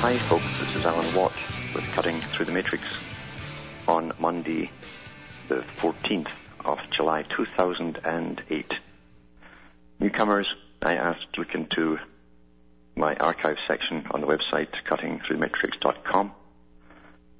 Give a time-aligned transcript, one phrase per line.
[0.00, 1.32] Hi folks, this is Alan Watt
[1.74, 2.84] with Cutting Through the Matrix
[3.88, 4.70] on Monday,
[5.48, 6.28] the 14th
[6.64, 8.74] of July 2008.
[9.98, 10.46] Newcomers,
[10.82, 11.98] I asked to look into
[12.94, 16.30] my archive section on the website cuttingthroughthematrix.com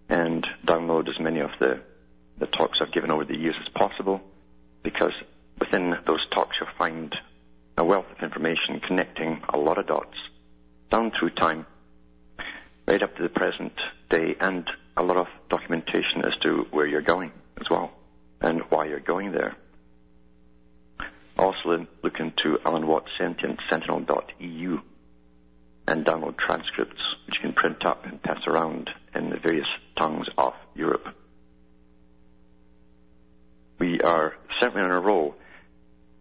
[0.08, 1.80] and download as many of the,
[2.38, 4.20] the talks I've given over the years as possible
[4.82, 5.12] because
[5.60, 7.14] within those talks you'll find
[7.76, 10.16] a wealth of information connecting a lot of dots
[10.90, 11.64] down through time
[12.88, 13.74] right up to the present
[14.08, 17.30] day and a lot of documentation as to where you're going
[17.60, 17.92] as well
[18.40, 19.54] and why you're going there.
[21.38, 24.80] Also look into Alan Watts Sentient Sentinel.eu
[25.86, 30.26] and download transcripts which you can print up and pass around in the various tongues
[30.38, 31.08] of Europe.
[33.78, 35.34] We are certainly on a roll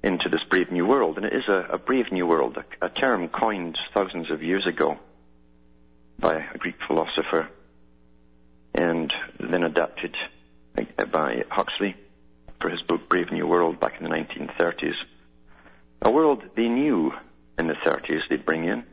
[0.03, 2.89] into this brave new world, and it is a, a brave new world, a, a
[2.89, 4.99] term coined thousands of years ago
[6.19, 7.49] by a Greek philosopher
[8.73, 10.15] and then adapted
[10.77, 11.95] uh, by Huxley
[12.61, 14.95] for his book Brave New World back in the 1930s.
[16.03, 17.11] A world they knew
[17.57, 18.83] in the 30s they'd bring in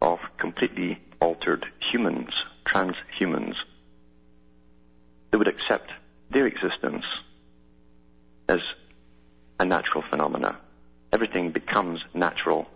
[0.00, 2.30] of completely altered humans,
[2.66, 3.54] transhumans,
[5.30, 5.90] They would accept
[6.30, 7.04] their existence
[8.48, 8.60] as
[9.58, 10.58] a natural phenomena.
[11.12, 12.68] Everything becomes natural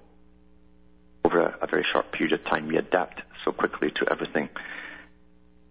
[1.38, 2.66] a, a very short period of time.
[2.68, 4.48] We adapt so quickly to everything.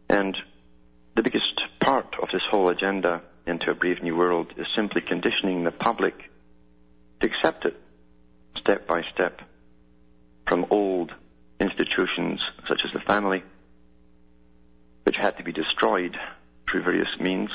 [0.10, 0.38] And
[1.16, 5.64] the biggest part of this whole agenda into a brave new world is simply conditioning
[5.64, 6.16] the public
[7.22, 7.76] to accept it
[8.60, 9.42] step by step
[10.48, 11.12] from old
[11.60, 13.44] institutions such as the family,
[15.04, 16.16] which had to be destroyed
[16.70, 17.50] through various means,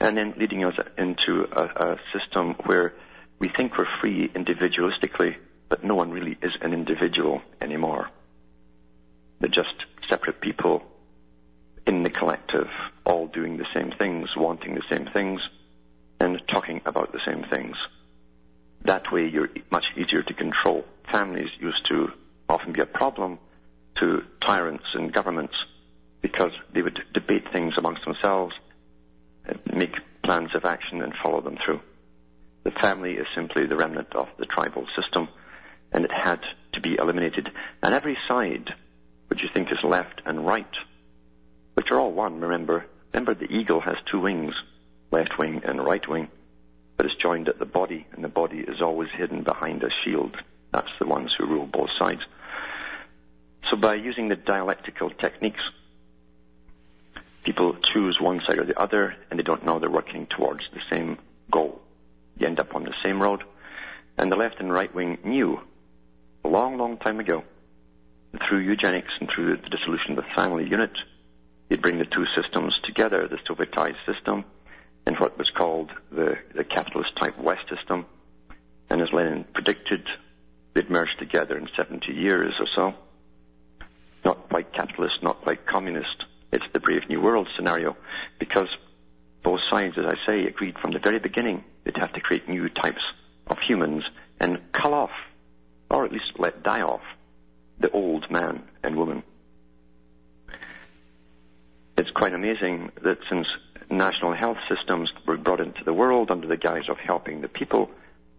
[0.00, 2.94] and then leading us into a, a system where
[3.38, 5.36] we think we're free individualistically,
[5.72, 8.10] but no one really is an individual anymore.
[9.40, 10.82] They're just separate people
[11.86, 12.68] in the collective,
[13.06, 15.40] all doing the same things, wanting the same things,
[16.20, 17.74] and talking about the same things.
[18.84, 20.84] That way you're much easier to control.
[21.10, 22.12] Families used to
[22.50, 23.38] often be a problem
[23.98, 25.54] to tyrants and governments
[26.20, 28.54] because they would debate things amongst themselves,
[29.72, 31.80] make plans of action and follow them through.
[32.64, 35.28] The family is simply the remnant of the tribal system
[35.92, 36.40] and it had
[36.72, 37.50] to be eliminated.
[37.82, 38.74] And every side,
[39.28, 40.74] which you think is left and right,
[41.74, 44.54] which are all one, remember, remember the eagle has two wings,
[45.10, 46.28] left wing and right wing,
[46.96, 50.36] but it's joined at the body and the body is always hidden behind a shield.
[50.72, 52.22] That's the ones who rule both sides.
[53.70, 55.60] So by using the dialectical techniques,
[57.42, 60.80] people choose one side or the other and they don't know they're working towards the
[60.90, 61.18] same
[61.50, 61.80] goal.
[62.38, 63.44] You end up on the same road.
[64.18, 65.60] And the left and right wing knew
[66.44, 67.44] a long, long time ago,
[68.46, 70.92] through eugenics and through the dissolution of the family unit,
[71.68, 74.44] you'd bring the two systems together, the Sovietized system
[75.06, 78.06] and what was called the, the capitalist type West system.
[78.88, 80.06] And as Lenin predicted,
[80.74, 82.94] they'd merge together in 70 years or so.
[84.24, 86.24] Not quite capitalist, not quite communist.
[86.52, 87.96] It's the Brave New World scenario
[88.38, 88.68] because
[89.42, 92.68] both sides, as I say, agreed from the very beginning they'd have to create new
[92.68, 93.02] types
[93.48, 94.04] of humans
[94.40, 95.10] and cull off,
[95.92, 97.02] or at least let die off,
[97.78, 99.22] the old man and woman.
[101.98, 103.46] It's quite amazing that since
[103.90, 107.90] national health systems were brought into the world under the guise of helping the people,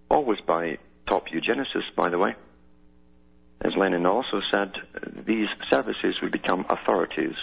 [0.10, 2.36] always by top eugenicists, by the way,
[3.62, 4.74] as Lenin also said,
[5.26, 7.36] these services would become authorities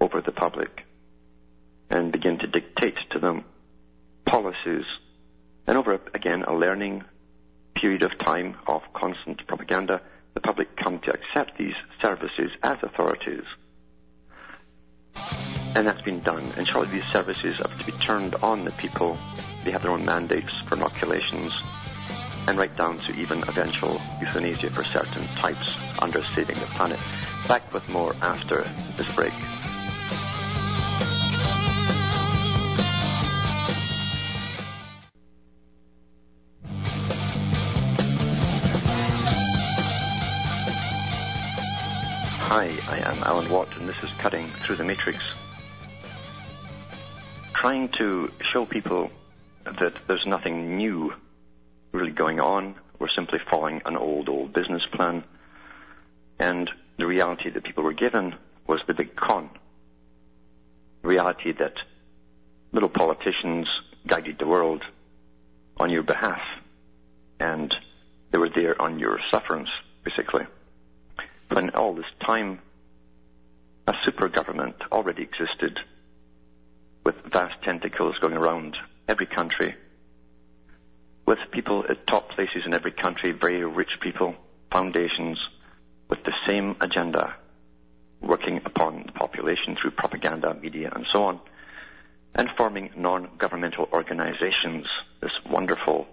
[0.00, 0.86] over the public
[1.90, 3.44] and begin to dictate to them
[4.24, 4.84] policies.
[5.66, 7.04] And over, again, a learning
[7.82, 10.00] period of time of constant propaganda,
[10.34, 13.42] the public come to accept these services as authorities.
[15.74, 16.52] And that's been done.
[16.56, 19.18] And surely these services have to be turned on the people.
[19.64, 21.52] They have their own mandates for inoculations
[22.46, 27.00] and right down to even eventual euthanasia for certain types under saving the planet.
[27.48, 28.62] Back with more after
[28.96, 29.32] this break.
[43.22, 45.18] Alan Watt, and this is Cutting Through the Matrix.
[47.54, 49.10] Trying to show people
[49.64, 51.12] that there's nothing new
[51.92, 52.74] really going on.
[52.98, 55.24] We're simply following an old, old business plan.
[56.38, 58.34] And the reality that people were given
[58.66, 59.50] was the big con.
[61.02, 61.74] The reality that
[62.72, 63.68] little politicians
[64.06, 64.82] guided the world
[65.76, 66.42] on your behalf.
[67.38, 67.74] And
[68.30, 69.70] they were there on your sufferance,
[70.04, 70.46] basically
[71.54, 72.60] when all this time
[73.86, 75.78] a super government already existed
[77.04, 78.76] with vast tentacles going around
[79.08, 79.74] every country,
[81.26, 84.34] with people at top places in every country, very rich people,
[84.70, 85.38] foundations,
[86.08, 87.34] with the same agenda,
[88.20, 91.40] working upon the population through propaganda, media, and so on,
[92.34, 94.86] and forming non-governmental organizations,
[95.20, 96.06] this wonderful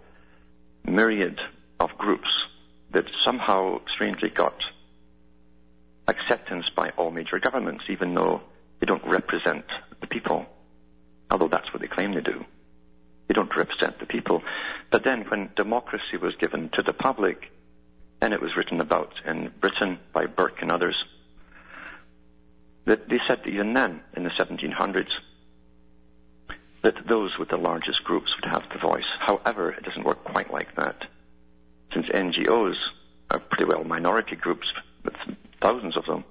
[0.83, 1.39] myriad
[1.79, 2.29] of groups
[2.91, 4.55] that somehow strangely got
[6.09, 8.41] acceptance by all major governments, even though
[8.79, 9.65] they don't represent
[10.01, 10.45] the people,
[11.29, 12.43] although that's what they claim they do.
[13.27, 14.41] They don't represent the people.
[14.89, 17.51] But then when democracy was given to the public,
[18.21, 20.95] and it was written about in Britain by Burke and others,
[22.85, 25.11] that they said that even then, in the 1700s,
[26.81, 29.03] that those with the largest groups would have the voice.
[29.19, 31.03] However, it doesn't work quite like that.
[31.93, 32.75] Since NGOs
[33.31, 34.67] are pretty well minority groups
[35.03, 35.13] with
[35.61, 36.23] thousands of them,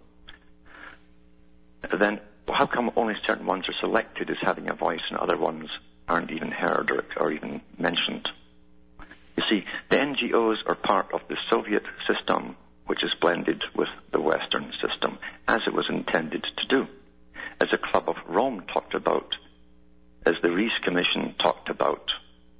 [1.99, 2.21] then
[2.53, 5.69] how come only certain ones are selected as having a voice and other ones
[6.09, 8.29] aren't even heard or, or even mentioned?
[9.37, 14.21] You see, the NGOs are part of the Soviet system, which is blended with the
[14.21, 16.89] Western system, as it was intended to do.
[17.61, 19.37] As the Club of Rome talked about,
[20.27, 22.11] as the Reece Commission talked about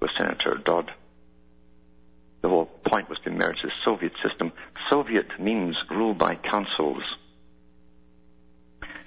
[0.01, 0.93] with Senator Dodd.
[2.41, 4.53] The whole point was to merge the Soviet system.
[4.89, 7.03] Soviet means rule by councils.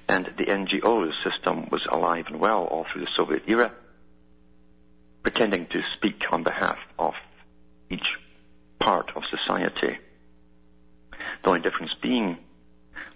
[0.10, 3.72] And the NGO system was alive and well all through the Soviet era,
[5.24, 7.14] pretending to speak on behalf of
[7.90, 8.08] each
[8.80, 9.98] part of society.
[11.44, 12.38] The only difference being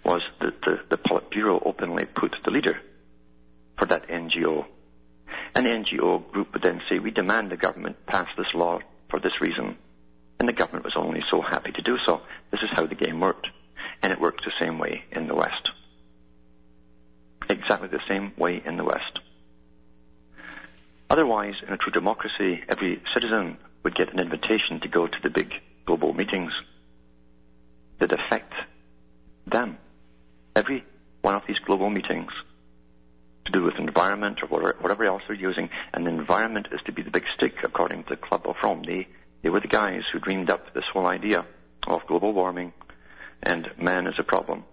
[0.04, 2.78] was that the, the Politburo openly put the leader
[3.78, 4.64] for that NGO.
[5.54, 8.78] An NGO group would then say, we demand the government pass this law
[9.10, 9.76] for this reason.
[10.38, 12.20] And the government was only so happy to do so.
[12.50, 13.48] This is how the game worked.
[14.02, 15.70] And it worked the same way in the West.
[17.48, 19.20] Exactly the same way in the West.
[21.08, 25.30] Otherwise, in a true democracy, every citizen would get an invitation to go to the
[25.30, 25.52] big
[25.86, 26.52] global meetings
[27.98, 28.52] that affect
[29.46, 29.78] them.
[30.54, 30.84] Every
[31.22, 32.32] one of these global meetings
[33.44, 36.92] to do with environment or whatever, whatever else they're using, and the environment is to
[36.92, 38.82] be the big stick according to the Club of Rome.
[38.84, 39.06] They
[39.46, 41.46] they were the guys who dreamed up this whole idea
[41.86, 42.72] of global warming
[43.44, 44.64] and man as a problem.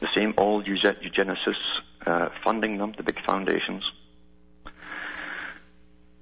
[0.00, 3.84] The same old eugenicists uh, funding them, the big foundations.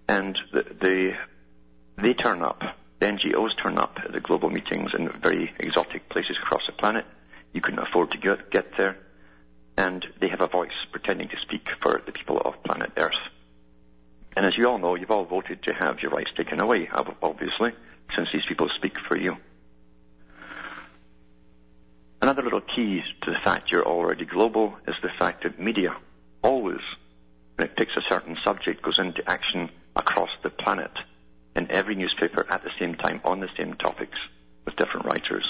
[0.09, 1.13] And the, the,
[2.03, 2.63] they turn up,
[2.99, 7.07] the NGOs turn up at the global meetings in very exotic places across the planet.
[7.53, 8.97] You couldn't afford to get, get there.
[9.77, 13.15] And they have a voice pretending to speak for the people of planet Earth.
[14.37, 17.73] And as you all know, you've all voted to have your rights taken away, obviously,
[18.15, 19.37] since these people speak for you.
[22.21, 25.97] Another little key to the fact you're already global is the fact that media
[26.43, 26.81] always,
[27.57, 30.91] when it picks a certain subject, goes into action across the planet
[31.55, 34.19] in every newspaper at the same time on the same topics
[34.65, 35.45] with different writers.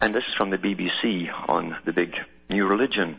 [0.00, 2.14] And this is from the BBC on the big
[2.50, 3.18] new religion,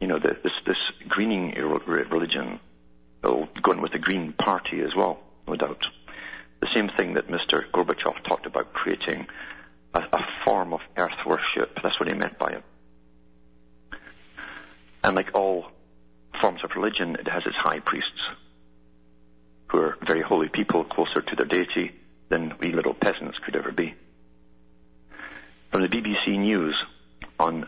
[0.00, 0.76] you know, the, this, this
[1.08, 2.58] greening religion
[3.24, 5.84] oh, going with the Green Party as well, no doubt.
[6.60, 7.68] The same thing that Mr.
[7.72, 9.26] Gorbachev talked about creating
[9.94, 11.78] a, a form of earth worship.
[11.82, 12.64] That's what he meant by it.
[15.04, 15.66] And like all
[16.40, 18.20] forms of religion, it has its high priests,
[19.68, 21.92] who are very holy people, closer to their deity
[22.28, 23.94] than we little peasants could ever be.
[25.72, 26.76] From the BBC News
[27.38, 27.66] on,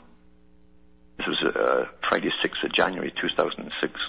[1.18, 4.00] this was uh, Friday 6th of January 2006,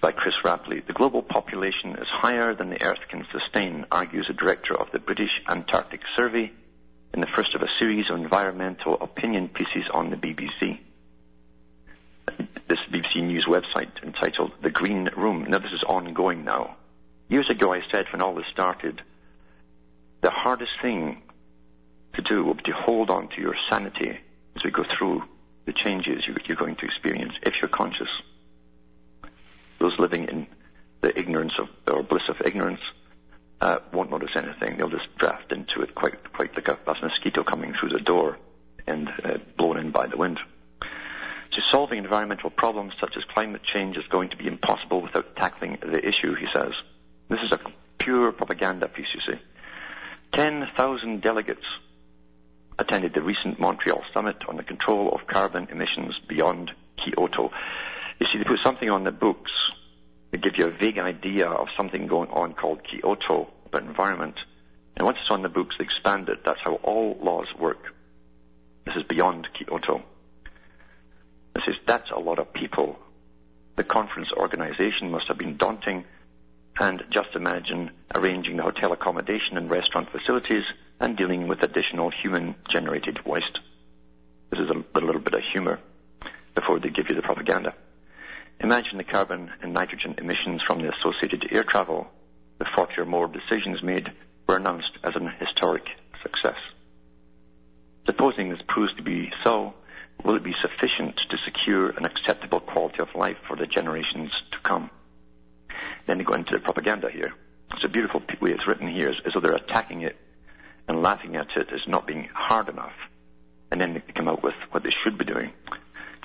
[0.00, 0.86] by Chris Rapley.
[0.86, 4.98] The global population is higher than the Earth can sustain, argues a director of the
[4.98, 6.52] British Antarctic Survey
[7.14, 10.78] in the first of a series of environmental opinion pieces on the BBC.
[12.68, 15.46] This BBC News website entitled The Green Room.
[15.48, 16.76] Now this is ongoing now.
[17.28, 19.00] Years ago I said when all this started,
[20.20, 21.22] the hardest thing
[22.14, 24.18] to do will be to hold on to your sanity
[24.56, 25.22] as we go through
[25.64, 28.08] the changes you're going to experience if you're conscious
[29.78, 30.46] those living in
[31.00, 32.80] the ignorance of, or bliss of ignorance,
[33.60, 34.76] uh, won't notice anything.
[34.76, 38.38] They'll just draft into it quite, quite like a, a mosquito coming through the door
[38.86, 40.38] and uh, blown in by the wind.
[41.52, 45.78] So solving environmental problems such as climate change is going to be impossible without tackling
[45.80, 46.72] the issue, he says.
[47.28, 47.60] This is a
[47.98, 49.40] pure propaganda piece, you see.
[50.32, 51.64] 10,000 delegates
[52.78, 57.50] attended the recent Montreal summit on the control of carbon emissions beyond Kyoto.
[58.20, 59.50] You see, they put something on the books
[60.30, 64.36] that give you a vague idea of something going on called Kyoto about environment.
[64.96, 66.44] And once it's on the books, they expand it.
[66.44, 67.94] That's how all laws work.
[68.86, 70.02] This is beyond Kyoto.
[71.54, 72.98] This is, that's a lot of people.
[73.76, 76.04] The conference organization must have been daunting.
[76.78, 80.64] And just imagine arranging the hotel accommodation and restaurant facilities
[81.00, 83.58] and dealing with additional human generated waste.
[84.50, 85.78] This is a, a little bit of humor
[86.54, 87.74] before they give you the propaganda.
[88.60, 92.06] Imagine the carbon and nitrogen emissions from the associated air travel.
[92.58, 94.10] The 40 or more decisions made
[94.48, 95.84] were announced as an historic
[96.22, 96.56] success.
[98.06, 99.74] Supposing this proves to be so,
[100.24, 104.58] will it be sufficient to secure an acceptable quality of life for the generations to
[104.60, 104.90] come?
[106.06, 107.34] Then they go into the propaganda here.
[107.72, 110.16] It's a beautiful way it's written here, as, though they're attacking it
[110.88, 112.94] and laughing at it as not being hard enough.
[113.70, 115.52] And then they come out with what they should be doing.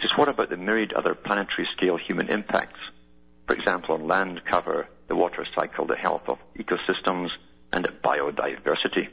[0.01, 2.79] Just what about the myriad other planetary scale human impacts?
[3.47, 7.29] For example, on land cover, the water cycle, the health of ecosystems,
[7.71, 9.09] and biodiversity.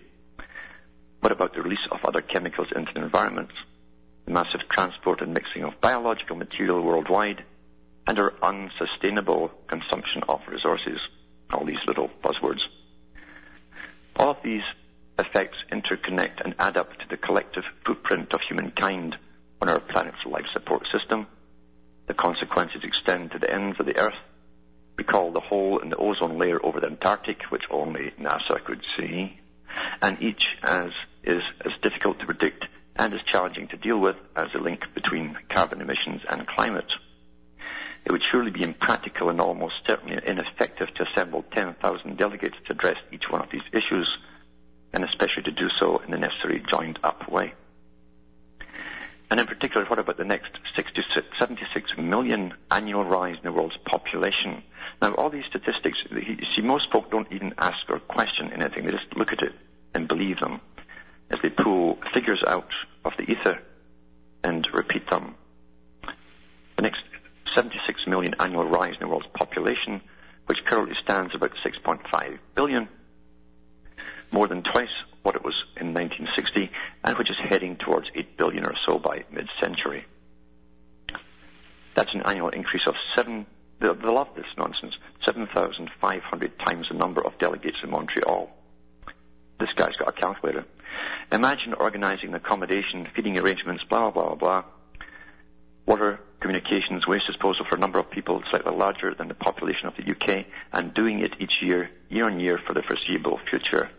[1.20, 3.50] What about the release of other chemicals into the environment?
[4.24, 7.44] The massive transport and mixing of biological material worldwide,
[8.06, 10.98] and our unsustainable consumption of resources.
[11.52, 12.60] All these little buzzwords.
[14.16, 14.62] All of these
[15.18, 19.16] effects interconnect and add up to the collective footprint of humankind
[19.60, 21.26] on our planet's life support system.
[22.06, 24.18] The consequences extend to the ends of the Earth.
[24.96, 29.38] Recall the hole in the ozone layer over the Antarctic, which only NASA could see.
[30.02, 30.90] And each as
[31.22, 32.64] is as difficult to predict
[32.96, 36.90] and as challenging to deal with as the link between carbon emissions and climate.
[38.04, 42.96] It would surely be impractical and almost certainly ineffective to assemble 10,000 delegates to address
[43.12, 44.08] each one of these issues,
[44.94, 47.52] and especially to do so in the necessary joined up way.
[49.30, 50.52] And in particular, what about the next
[51.38, 54.62] 76 million annual rise in the world's population?
[55.02, 58.86] Now, all these statistics, you see, most folk don't even ask or question anything.
[58.86, 59.52] They just look at it
[59.94, 60.60] and believe them
[61.30, 62.70] as they pull figures out
[63.04, 63.60] of the ether
[64.44, 65.34] and repeat them.
[66.76, 67.02] The next
[67.54, 70.00] 76 million annual rise in the world's population,
[70.46, 72.88] which currently stands about 6.5 billion,
[74.32, 74.88] more than twice
[75.22, 76.70] what it was in 1960,
[77.04, 80.06] and which is heading towards 8 billion or so by mid-century.
[81.94, 83.46] That's an annual increase of seven,
[83.80, 84.94] they, they love this nonsense,
[85.26, 88.50] 7,500 times the number of delegates in Montreal.
[89.58, 90.64] This guy's got a calculator.
[91.32, 94.64] Imagine organizing accommodation, feeding arrangements, blah, blah, blah, blah.
[95.86, 99.94] Water, communications, waste disposal for a number of people slightly larger than the population of
[99.96, 103.90] the UK, and doing it each year, year on year for the foreseeable future.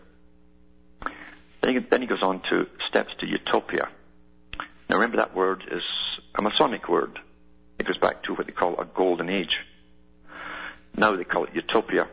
[1.62, 3.88] Then he, goes on to steps to utopia.
[4.88, 5.82] Now remember that word is
[6.34, 7.18] a Masonic word.
[7.78, 9.56] It goes back to what they call a golden age.
[10.96, 12.08] Now they call it utopia.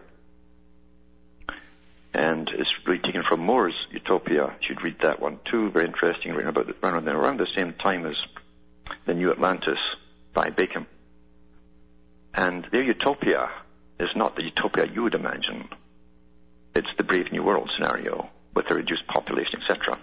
[2.14, 4.56] And it's really taken from More's Utopia.
[4.62, 5.70] You should read that one too.
[5.70, 6.34] Very interesting.
[6.34, 8.16] Written about around the same time as
[9.06, 9.78] The New Atlantis
[10.34, 10.88] by Bacon.
[12.34, 13.50] And their utopia
[14.00, 15.70] is not the utopia you would imagine.
[16.76, 20.00] It's the Brave New World scenario with a reduced population, etc.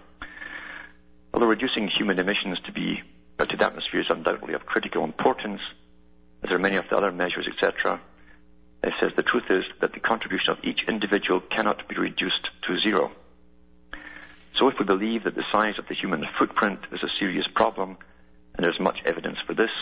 [1.33, 3.03] Although reducing human emissions to be
[3.41, 5.61] to the atmosphere is undoubtedly of critical importance,
[6.45, 8.01] as are many of the other measures, etc.,
[8.85, 12.79] it says the truth is that the contribution of each individual cannot be reduced to
[12.79, 13.11] zero.
[14.57, 17.99] So if we believe that the size of the human footprint is a serious problem,
[18.55, 19.75] and there's much evidence for this,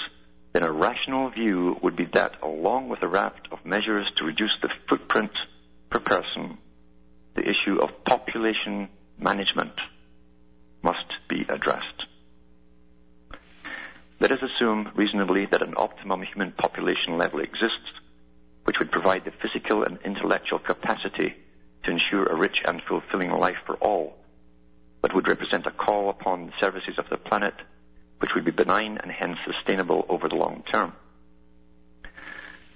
[0.54, 4.56] then a rational view would be that along with a raft of measures to reduce
[4.62, 5.32] the footprint
[5.90, 6.56] per person,
[7.34, 9.72] the issue of population management
[10.82, 12.06] must be addressed.
[14.20, 17.90] Let us assume reasonably that an optimum human population level exists,
[18.64, 21.34] which would provide the physical and intellectual capacity
[21.84, 24.16] to ensure a rich and fulfilling life for all,
[25.00, 27.54] but would represent a call upon the services of the planet,
[28.18, 30.92] which would be benign and hence sustainable over the long term.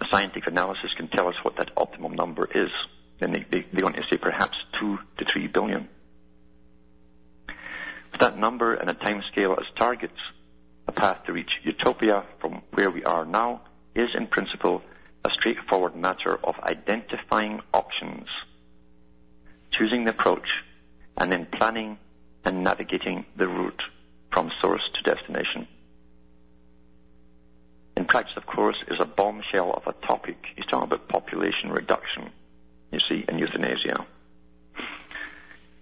[0.01, 2.71] A scientific analysis can tell us what that optimum number is
[3.19, 5.89] then they, they, they want to say perhaps two to three billion.
[8.13, 10.19] With that number and a time scale as targets,
[10.89, 13.63] a path to reach utopia from where we are now
[13.95, 14.83] is in principle
[15.25, 18.29] a straightforward matter of identifying options
[19.77, 20.49] choosing the approach,
[21.19, 21.99] and then planning
[22.45, 23.83] and navigating the route
[24.33, 25.67] from source to destination.
[27.97, 30.37] In practice, of course, is a bombshell of a topic.
[30.55, 32.31] He's talking about population reduction,
[32.93, 34.07] you see, and euthanasia.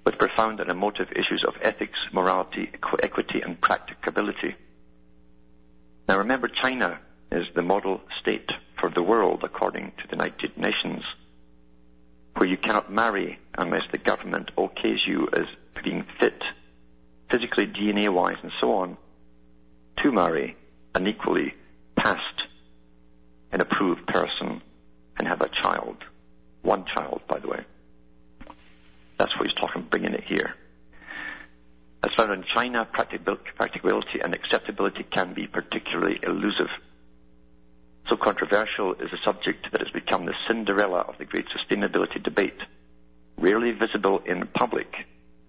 [0.04, 4.54] With profound and emotive issues of ethics, morality, equ- equity, and practicability.
[6.08, 6.99] Now remember, China
[7.32, 11.02] is the model state for the world according to the United Nations,
[12.37, 15.46] where you cannot marry unless the government okays you as
[15.82, 16.42] being fit,
[17.30, 18.96] physically, DNA wise, and so on,
[20.02, 20.56] to marry
[20.94, 21.54] an equally
[21.96, 22.42] passed
[23.52, 24.61] and approved person
[25.18, 25.96] and have a child.
[26.64, 27.61] One child, by the way.
[29.18, 30.54] That's what he's talking, bringing it here.
[32.02, 36.71] As found in China, practicability and acceptability can be particularly elusive.
[38.09, 42.59] So controversial is a subject that has become the Cinderella of the great sustainability debate,
[43.37, 44.88] rarely visible in public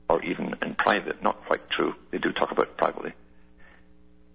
[0.10, 1.24] or even in private.
[1.24, 1.96] Not quite true.
[2.12, 3.14] They do talk about it privately.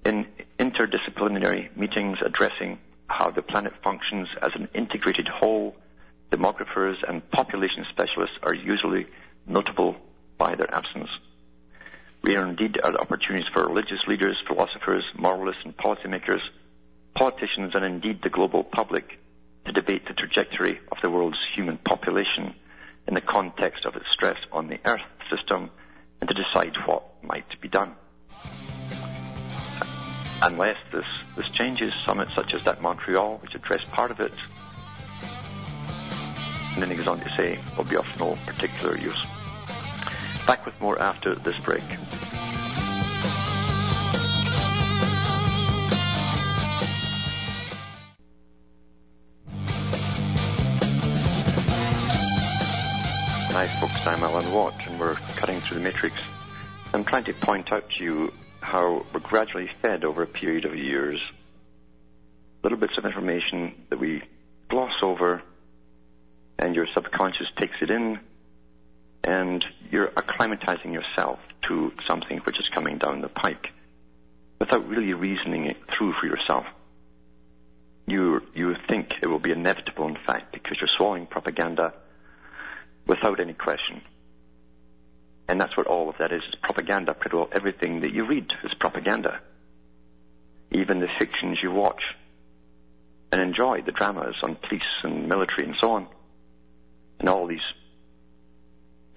[0.07, 0.27] In
[0.59, 5.77] interdisciplinary meetings addressing how the planet functions as an integrated whole,
[6.31, 9.07] demographers and population specialists are usually
[9.47, 9.97] notable
[10.39, 11.09] by their absence.
[12.23, 16.41] Rare indeed are the opportunities for religious leaders, philosophers, moralists, and policymakers,
[17.15, 19.19] politicians, and indeed the global public
[19.65, 22.55] to debate the trajectory of the world's human population
[23.09, 25.01] in the context of its stress on the Earth
[25.35, 25.71] system
[26.21, 27.95] and to decide what might be done.
[30.43, 31.05] Unless this,
[31.37, 34.33] this changes, summits such as that Montreal, which addressed part of it,
[36.81, 39.27] and then he goes on to say, will be of no particular use.
[40.47, 41.83] Back with more after this break.
[53.52, 56.23] Hi folks, I'm Alan Watt and we're cutting through the matrix.
[56.95, 60.75] I'm trying to point out to you how we're gradually fed over a period of
[60.75, 61.21] years
[62.63, 64.23] little bits of information that we
[64.71, 65.43] gloss over
[66.61, 68.21] and your subconscious takes it in
[69.25, 73.69] and you're acclimatizing yourself to something which is coming down the pike
[74.59, 76.67] without really reasoning it through for yourself.
[78.07, 81.95] You, you think it will be inevitable, in fact, because you're swallowing propaganda
[83.07, 84.03] without any question.
[85.49, 87.15] And that's what all of that is, is propaganda.
[87.15, 89.41] Pretty well everything that you read is propaganda.
[90.73, 92.03] Even the fictions you watch
[93.33, 96.07] and enjoy, the dramas on police and military and so on.
[97.21, 97.61] And all these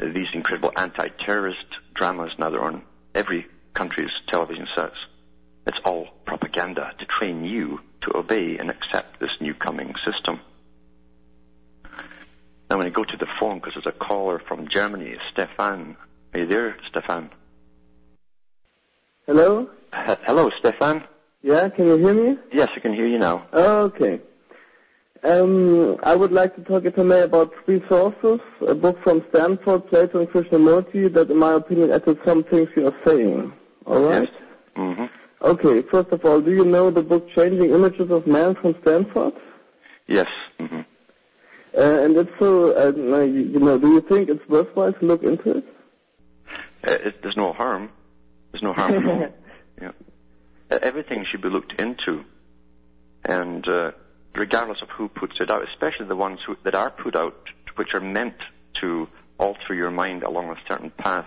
[0.02, 2.84] uh, these incredible anti-terrorist dramas now they're on
[3.16, 4.96] every country's television sets.
[5.66, 10.42] It's all propaganda to train you to obey and accept this new coming system.
[12.70, 15.96] Now, when I go to the phone, because there's a caller from Germany, Stefan.
[16.34, 17.30] Are you there, Stefan?
[19.28, 19.70] Hello?
[19.94, 21.04] H- hello, Stefan.
[21.42, 22.38] Yeah, can you hear me?
[22.52, 23.46] Yes, I can hear you now.
[23.54, 24.22] Oh, okay.
[25.24, 28.40] Um, I would like to talk, if I may, about three sources.
[28.68, 32.88] A book from Stanford, Plato and Krishnamurti, that in my opinion echoes some things you
[32.88, 33.54] are saying.
[33.88, 34.24] Alright?
[34.24, 34.32] Yes.
[34.76, 35.06] hmm
[35.42, 39.34] Okay, first of all, do you know the book Changing Images of Man from Stanford?
[40.08, 40.28] Yes.
[40.60, 40.82] hmm
[41.78, 42.92] Uh, and if so, uh,
[43.26, 45.66] you you know, do you think it's worthwhile to look into it?
[46.88, 47.90] Uh, it, there's no harm.
[48.52, 49.28] There's no harm at all.
[49.82, 49.92] Yeah.
[50.70, 52.24] Uh, everything should be looked into,
[53.26, 53.92] and uh,
[54.36, 57.36] regardless of who puts it out, especially the ones who, that are put out,
[57.76, 58.36] which are meant
[58.82, 61.26] to alter your mind along a certain path,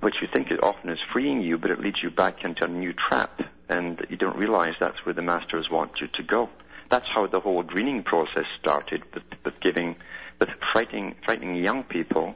[0.00, 2.68] which you think it often is freeing you, but it leads you back into a
[2.68, 6.48] new trap, and you don't realize that's where the masters want you to go.
[6.90, 9.96] That's how the whole greening process started, with, with giving,
[10.38, 12.34] with frightening, frightening young people,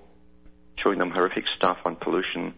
[0.76, 2.54] showing them horrific stuff on pollution,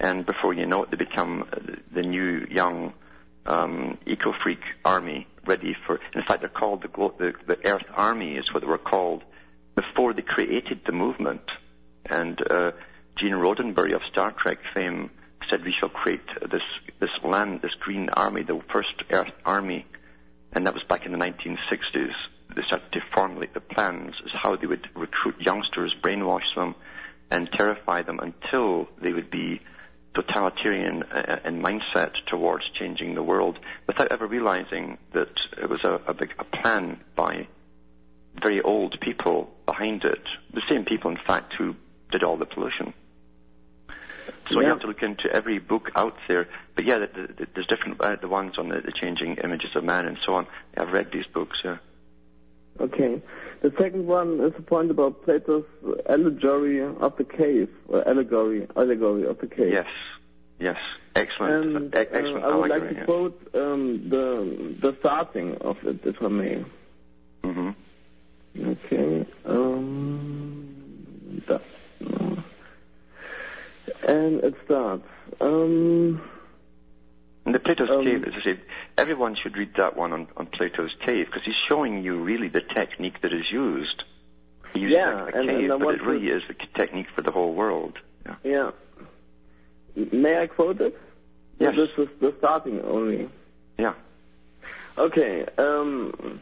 [0.00, 1.48] and before you know it, they become
[1.92, 2.92] the new young
[3.46, 6.00] um, eco-freak army ready for.
[6.14, 9.22] In fact, they're called the, the the Earth Army is what they were called
[9.74, 11.42] before they created the movement.
[12.06, 12.72] And uh,
[13.18, 15.10] Gene Roddenberry of Star Trek fame
[15.50, 16.62] said we shall create this
[17.00, 19.86] this land, this green army, the first Earth Army,
[20.52, 22.12] and that was back in the 1960s.
[22.54, 26.74] They started to formulate the plans as how they would recruit youngsters, brainwash them,
[27.30, 29.60] and terrify them until they would be
[30.14, 36.00] totalitarian uh, in mindset towards changing the world without ever realizing that it was a,
[36.10, 37.46] a big a plan by
[38.40, 40.22] very old people behind it.
[40.52, 41.74] The same people, in fact, who
[42.10, 42.94] did all the pollution.
[44.50, 46.48] So you have to look into every book out there.
[46.74, 49.84] But yeah, the, the, there's different uh, the ones on the, the changing images of
[49.84, 50.46] man and so on.
[50.76, 51.58] I've read these books.
[51.64, 51.78] Yeah.
[52.80, 53.22] Okay.
[53.62, 55.64] The second one is a point about Plato's
[56.08, 59.72] allegory of the cave, or allegory, allegory of the cave.
[59.72, 59.86] Yes,
[60.58, 60.76] yes,
[61.14, 66.04] excellent, And uh, excellent I would like to quote um, the the starting of it,
[66.04, 66.64] if I may.
[67.42, 67.70] hmm
[68.60, 69.26] Okay.
[69.46, 71.62] Um, that,
[72.00, 72.36] no.
[74.06, 75.08] And it starts.
[75.40, 76.20] Um,
[77.46, 78.60] And the Plato's Um, Cave, as I said,
[78.96, 82.62] everyone should read that one on, on Plato's Cave because he's showing you really the
[82.62, 84.02] technique that is used.
[84.72, 87.22] He uses Yeah, a, a and- cave, and but it really is the technique for
[87.22, 87.98] the whole world.
[88.24, 88.36] Yeah.
[88.44, 88.70] yeah.
[90.12, 90.98] May I quote it?
[91.58, 91.76] Yes.
[91.76, 93.28] This is the starting only.
[93.78, 93.92] Yeah.
[94.98, 95.44] Okay.
[95.58, 96.40] Um,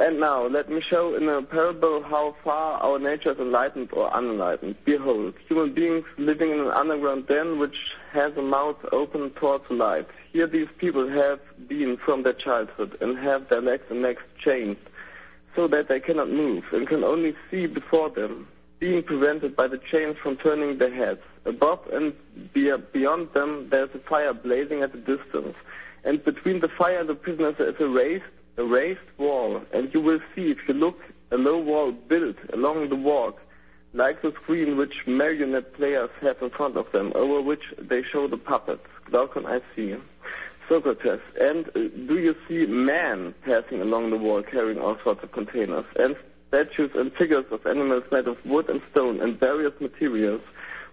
[0.00, 4.12] and now let me show in a parable how far our nature is enlightened or
[4.12, 4.74] unenlightened.
[4.84, 7.76] Behold, human beings living in an underground den which
[8.12, 10.08] has a mouth open towards light.
[10.32, 14.78] Here these people have been from their childhood and have their legs and necks chained
[15.54, 18.48] so that they cannot move and can only see before them,
[18.80, 21.20] being prevented by the chains from turning their heads.
[21.44, 22.12] Above and
[22.52, 25.54] beyond them there is a fire blazing at a distance,
[26.02, 28.24] and between the fire and the prisoners is a raised,
[28.56, 32.88] a raised wall, and you will see if you look a low wall built along
[32.88, 33.40] the walk,
[33.92, 38.26] like the screen which marionette players have in front of them, over which they show
[38.28, 38.86] the puppets.
[39.10, 39.96] Glaucon I see.
[40.68, 41.72] Socrates, and uh,
[42.08, 46.16] do you see man passing along the wall carrying all sorts of containers, and
[46.48, 50.40] statues and figures of animals made of wood and stone and various materials,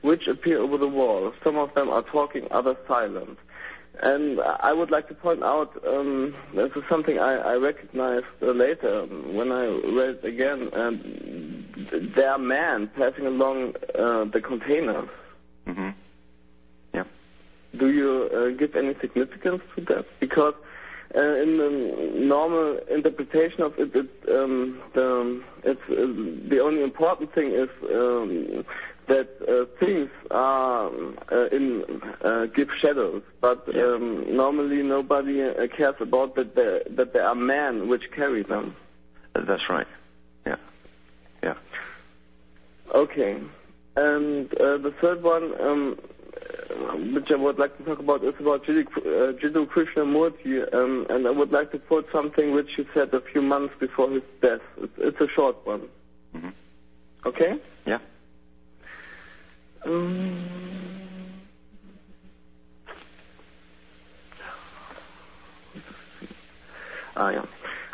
[0.01, 1.33] which appear over the wall.
[1.43, 3.37] Some of them are talking, others silent.
[4.01, 8.47] And I would like to point out, um, this is something I, I recognized uh,
[8.47, 10.69] later when I read it again.
[10.73, 11.65] Um,
[12.15, 15.09] there are men passing along uh, the containers.
[15.67, 15.89] hmm
[16.95, 17.03] Yeah.
[17.77, 20.05] Do you uh, give any significance to that?
[20.19, 20.55] Because
[21.15, 21.69] uh, in the
[22.15, 28.65] normal interpretation of it, it um, the, it's, uh, the only important thing is um,
[29.07, 30.89] that uh, things are
[31.31, 31.83] uh, in
[32.23, 33.83] uh, give shadows, but Yeah.
[33.95, 38.75] um, normally nobody uh, cares about that there, that there are men which carry them.
[39.33, 39.87] That's right.
[40.45, 40.55] Yeah.
[41.43, 41.55] Yeah.
[42.93, 43.37] Okay.
[43.95, 45.97] And uh, the third one, um,
[47.13, 51.27] which I would like to talk about, is about Jiddu, uh, Jiddu Krishnamurti, um, and
[51.27, 54.61] I would like to quote something which he said a few months before his death.
[54.77, 55.87] It's, it's a short one.
[56.33, 56.49] hmm
[57.25, 57.59] Okay?
[57.85, 57.99] Yeah.
[59.85, 60.45] Um,
[67.15, 67.45] ah, yeah.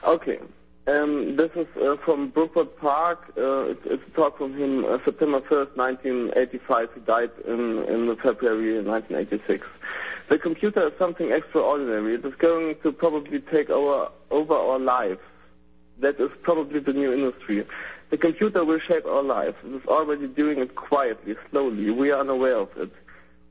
[0.04, 0.40] Okay.
[0.88, 3.34] Um, this is uh, from Brockwood Park.
[3.38, 6.90] Uh, it's, it's a talk from him uh, September 1st, 1985.
[6.94, 9.68] He died in, in February 1986.
[10.30, 12.16] The computer is something extraordinary.
[12.16, 15.20] It is going to probably take over, over our lives.
[16.00, 17.66] That is probably the new industry.
[18.10, 19.56] The computer will shape our lives.
[19.66, 21.90] It is already doing it quietly, slowly.
[21.90, 22.92] We are unaware of it.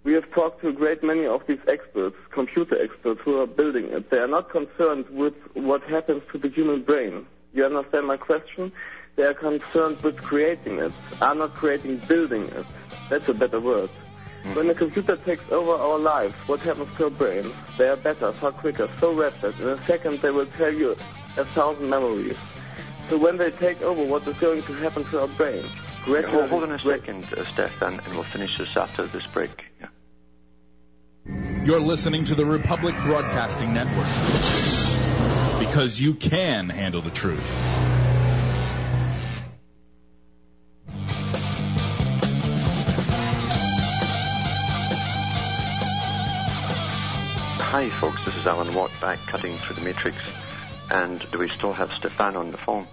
[0.05, 3.87] We have talked to a great many of these experts, computer experts, who are building
[3.87, 4.09] it.
[4.11, 7.27] They are not concerned with what happens to the human brain.
[7.53, 8.73] You understand my question?
[9.17, 12.67] They are concerned with creating it, are not creating building it.
[13.11, 13.91] That's a better word.
[13.91, 14.55] Mm-hmm.
[14.55, 17.53] When a computer takes over our lives, what happens to our brains?
[17.77, 19.59] They are better, far quicker, so rapid.
[19.59, 20.97] In a second, they will tell you
[21.37, 22.37] a thousand memories.
[23.09, 25.71] So when they take over, what is going to happen to our brains?
[26.09, 29.51] Yeah, hold, hold on a second, uh, Stefan, and we'll finish this after this break.
[29.81, 29.89] Yeah.
[31.65, 34.07] You're listening to the Republic Broadcasting Network.
[35.59, 37.49] Because you can handle the truth.
[47.59, 48.25] Hi, folks.
[48.25, 50.17] This is Alan Watt back cutting through the matrix.
[50.91, 52.87] And do we still have Stefan on the phone?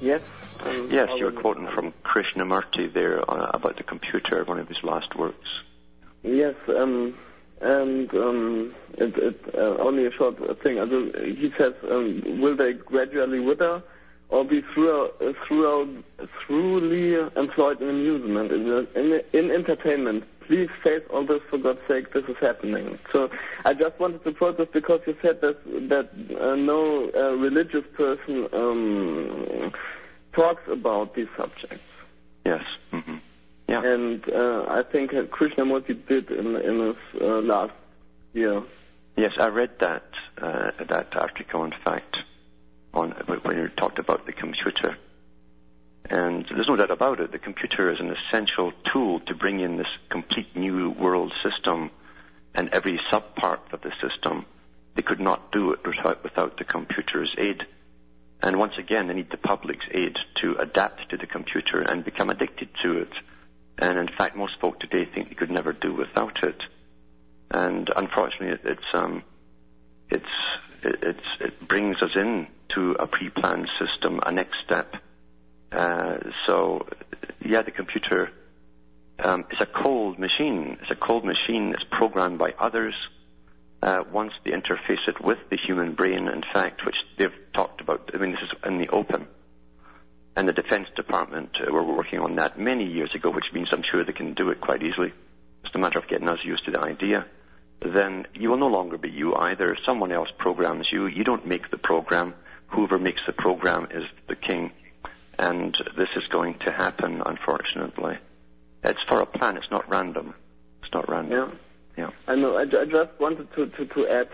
[0.00, 0.22] Yes.
[0.60, 4.82] um, Yes, you were quoting from Krishnamurti there uh, about the computer, one of his
[4.82, 5.48] last works.
[6.22, 7.14] Yes, um,
[7.60, 10.78] and um, it, it, uh, only a short thing.
[10.78, 13.82] Also, he says, um, will they gradually wither
[14.30, 15.88] or be throughout, uh, throughout,
[16.46, 20.24] truly employed in amusement, in, in, in entertainment?
[20.46, 22.12] Please face all this for God's sake.
[22.12, 22.98] This is happening.
[23.12, 23.30] So
[23.64, 28.48] I just wanted to this because you said that that uh, no uh, religious person
[28.52, 29.72] um,
[30.34, 31.84] talks about these subjects.
[32.44, 32.64] Yes.
[32.90, 33.16] hmm
[33.68, 33.82] Yeah.
[33.82, 37.72] And uh, I think Krishnamurti did in, in his uh, last
[38.34, 38.62] year.
[39.16, 41.64] Yes, I read that uh, that article.
[41.64, 42.18] In fact,
[42.92, 44.96] on when you talked about the computer,
[46.10, 47.32] and there's no doubt about it.
[47.32, 51.90] The computer is an essential tool to bring in this complete new world system,
[52.54, 54.46] and every subpart of the system.
[54.94, 57.66] They could not do it without without the computer's aid,
[58.44, 62.28] And once again, they need the public's aid to adapt to the computer and become
[62.28, 63.12] addicted to it.
[63.78, 66.60] And in fact, most folk today think they could never do without it.
[67.50, 69.22] And unfortunately, it's um,
[70.10, 70.24] it's
[70.82, 74.94] it, it's it brings us in to a pre-planned system, a next step.
[75.74, 76.86] Uh, so,
[77.44, 78.30] yeah, the computer
[79.18, 80.78] um, is a cold machine.
[80.80, 82.94] It's a cold machine that's programmed by others.
[83.82, 88.10] Uh, once they interface it with the human brain, in fact, which they've talked about,
[88.14, 89.26] I mean, this is in the open.
[90.36, 93.82] And the Defense Department uh, were working on that many years ago, which means I'm
[93.82, 95.12] sure they can do it quite easily.
[95.64, 97.26] It's a matter of getting us used to the idea.
[97.84, 99.76] Then you will no longer be you either.
[99.84, 101.06] Someone else programs you.
[101.06, 102.34] You don't make the program.
[102.68, 104.72] Whoever makes the program is the king.
[105.38, 108.18] And this is going to happen, unfortunately.
[108.84, 109.56] It's for a plan.
[109.56, 110.34] It's not random.
[110.82, 111.32] It's not random.
[111.96, 112.04] Yeah.
[112.04, 112.10] Yeah.
[112.26, 112.56] I know.
[112.56, 114.28] I, I just wanted to to to add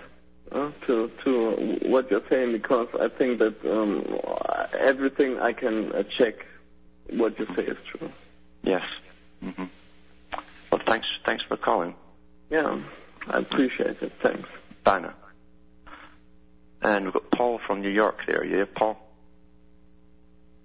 [0.52, 4.18] uh, to to what you're saying because I think that um,
[4.78, 6.34] everything I can uh, check
[7.10, 8.10] what you say is true.
[8.62, 8.82] Yes.
[9.40, 9.64] hmm
[10.70, 11.06] Well, thanks.
[11.26, 11.94] Thanks for calling,
[12.50, 12.80] Yeah,
[13.28, 14.12] I appreciate it.
[14.22, 14.48] Thanks.
[14.84, 15.14] Banner.
[16.82, 18.44] And we've got Paul from New York there.
[18.48, 18.98] There, Paul?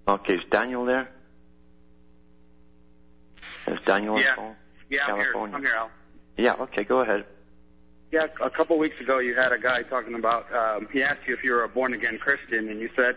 [0.08, 1.08] Okay, is Daniel there?
[3.66, 4.34] Is Daniel on Yeah.
[4.36, 4.56] phone?
[4.88, 5.34] Yeah, I'm here.
[5.36, 5.90] I'm here, Al.
[6.36, 6.54] Yeah.
[6.54, 7.24] Okay, go ahead.
[8.12, 11.34] Yeah, a couple weeks ago you had a guy talking about, um, he asked you
[11.34, 13.16] if you were a born again Christian, and you said,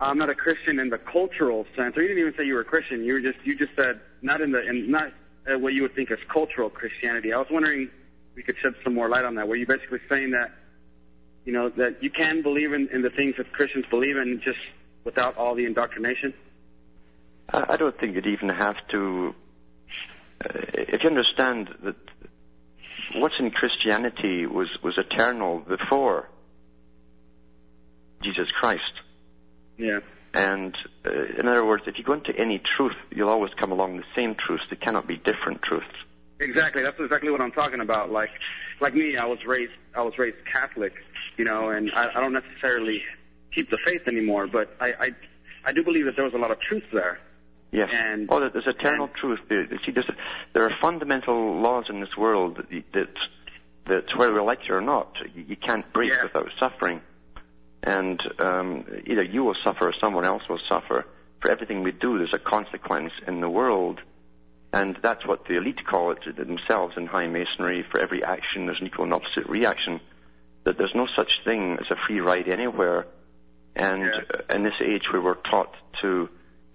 [0.00, 2.62] I'm not a Christian in the cultural sense, or you didn't even say you were
[2.62, 3.04] a Christian.
[3.04, 5.12] You were just, you just said, not in the, in, not
[5.46, 7.34] uh, what you would think as cultural Christianity.
[7.34, 9.46] I was wondering if we could shed some more light on that.
[9.46, 10.52] Were you basically saying that,
[11.44, 14.58] you know, that you can believe in, in the things that Christians believe in just
[15.04, 16.34] without all the indoctrination?
[17.52, 19.34] I, don't think you'd even have to.
[20.44, 21.96] Uh, if you understand that
[23.16, 26.28] what's in Christianity was was eternal before
[28.22, 28.92] Jesus Christ.
[29.78, 30.00] Yeah.
[30.32, 33.96] And uh, in other words, if you go into any truth, you'll always come along
[33.96, 34.62] the same truths.
[34.70, 35.86] They cannot be different truths.
[36.38, 36.82] Exactly.
[36.82, 38.10] That's exactly what I'm talking about.
[38.10, 38.30] Like,
[38.80, 40.94] like me, I was raised, I was raised Catholic,
[41.36, 43.02] you know, and I, I don't necessarily
[43.54, 45.10] keep the faith anymore, but I, I,
[45.66, 47.18] I do believe that there was a lot of truth there.
[47.72, 47.90] Yes.
[47.92, 49.40] And- oh, there's eternal and- truth.
[49.48, 50.10] There, see, there's,
[50.52, 53.08] there are fundamental laws in this world that that,
[53.86, 56.24] that whether we like it or not, you, you can't break Yeah.
[56.24, 57.00] without suffering.
[57.82, 61.06] And um, either you will suffer or someone else will suffer.
[61.40, 64.00] For everything we do, there's a consequence in the world.
[64.72, 67.84] And that's what the elite call it themselves in high masonry.
[67.90, 70.00] For every action, there's an equal and opposite reaction.
[70.64, 73.06] That there's no such thing as a free ride anywhere.
[73.76, 74.20] And Yeah.
[74.34, 76.28] uh, in this age where we're taught to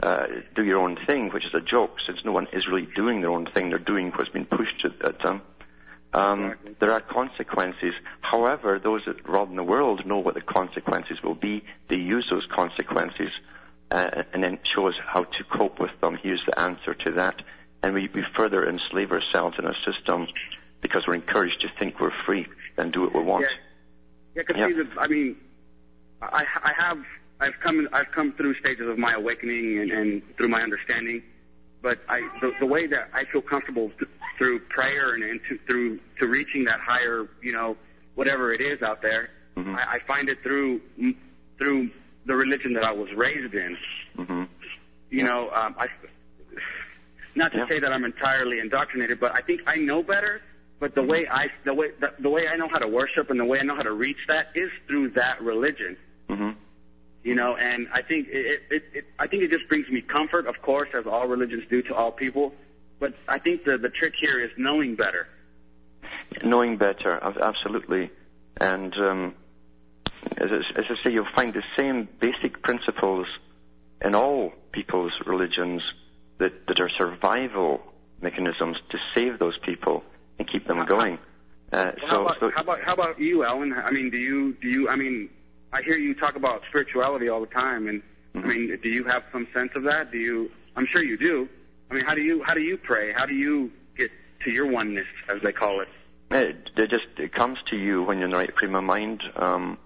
[0.03, 3.21] uh, do your own thing, which is a joke, since no one is really doing
[3.21, 5.41] their own thing, they're doing what's been pushed at, them.
[6.13, 6.75] Um, Exactly.
[6.79, 7.93] There are consequences.
[8.21, 11.63] However, those that run the world know what the consequences will be.
[11.89, 13.31] They use those consequences
[13.91, 16.17] uh, and then show us how to cope with them.
[16.21, 17.41] Here's the answer to that.
[17.83, 20.27] And we, we further enslave ourselves in a system
[20.81, 23.45] because we're encouraged to think we're free and do what we want.
[24.35, 24.67] Yeah, because Yeah.
[24.83, 25.35] the- I mean,
[26.31, 26.99] I, I have,
[27.39, 31.23] I've come, I've come through stages of my awakening and, and through my understanding,
[31.81, 35.59] but I, the, the way that I feel comfortable th- through prayer and, and to,
[35.67, 37.77] through to reaching that higher, you know,
[38.15, 39.73] whatever it is out there, Mhm.
[39.77, 40.81] I, I find it through
[41.57, 41.89] through
[42.25, 43.77] the religion that I was raised in.
[44.17, 44.43] hmm
[45.09, 45.87] You know, um, I,
[47.35, 47.67] not to Yeah.
[47.69, 50.41] say that I'm entirely indoctrinated, but I think I know better.
[50.81, 53.39] But the way I, the way, the, the way I know how to worship and
[53.39, 55.95] the way I know how to reach that is through that religion.
[56.29, 56.51] Hmm
[57.23, 60.45] You know, and I think it, it, it, I think it just brings me comfort,
[60.47, 62.53] of course, as all religions do to all people.
[62.99, 65.27] But I think the the trick here is knowing better.
[66.43, 68.11] knowing better, absolutely.
[68.59, 69.33] And um,
[70.37, 73.27] as, I- as I say, you'll find the same basic principles
[74.01, 75.81] in all people's religions
[76.37, 77.81] that, that are survival
[78.21, 80.03] mechanisms to save those people
[80.39, 81.17] and keep them going.
[81.71, 83.73] Uh, Well, how, so, about, so how about how about you, Alan?
[83.73, 84.89] I mean, do you do you?
[84.89, 85.29] I mean,
[85.75, 88.01] I hear you talk about spirituality all the time, and
[88.33, 88.47] I Mhm.
[88.47, 90.09] mean, do you have some sense of that?
[90.09, 90.49] Do you?
[90.77, 91.49] I'm sure you do.
[91.91, 93.11] I mean, how do you how do you pray?
[93.11, 94.09] How do you get
[94.45, 95.89] to your oneness, as they call it?
[96.31, 99.21] it, it just it comes to you when you're in the right frame of mind.
[99.35, 99.77] Um,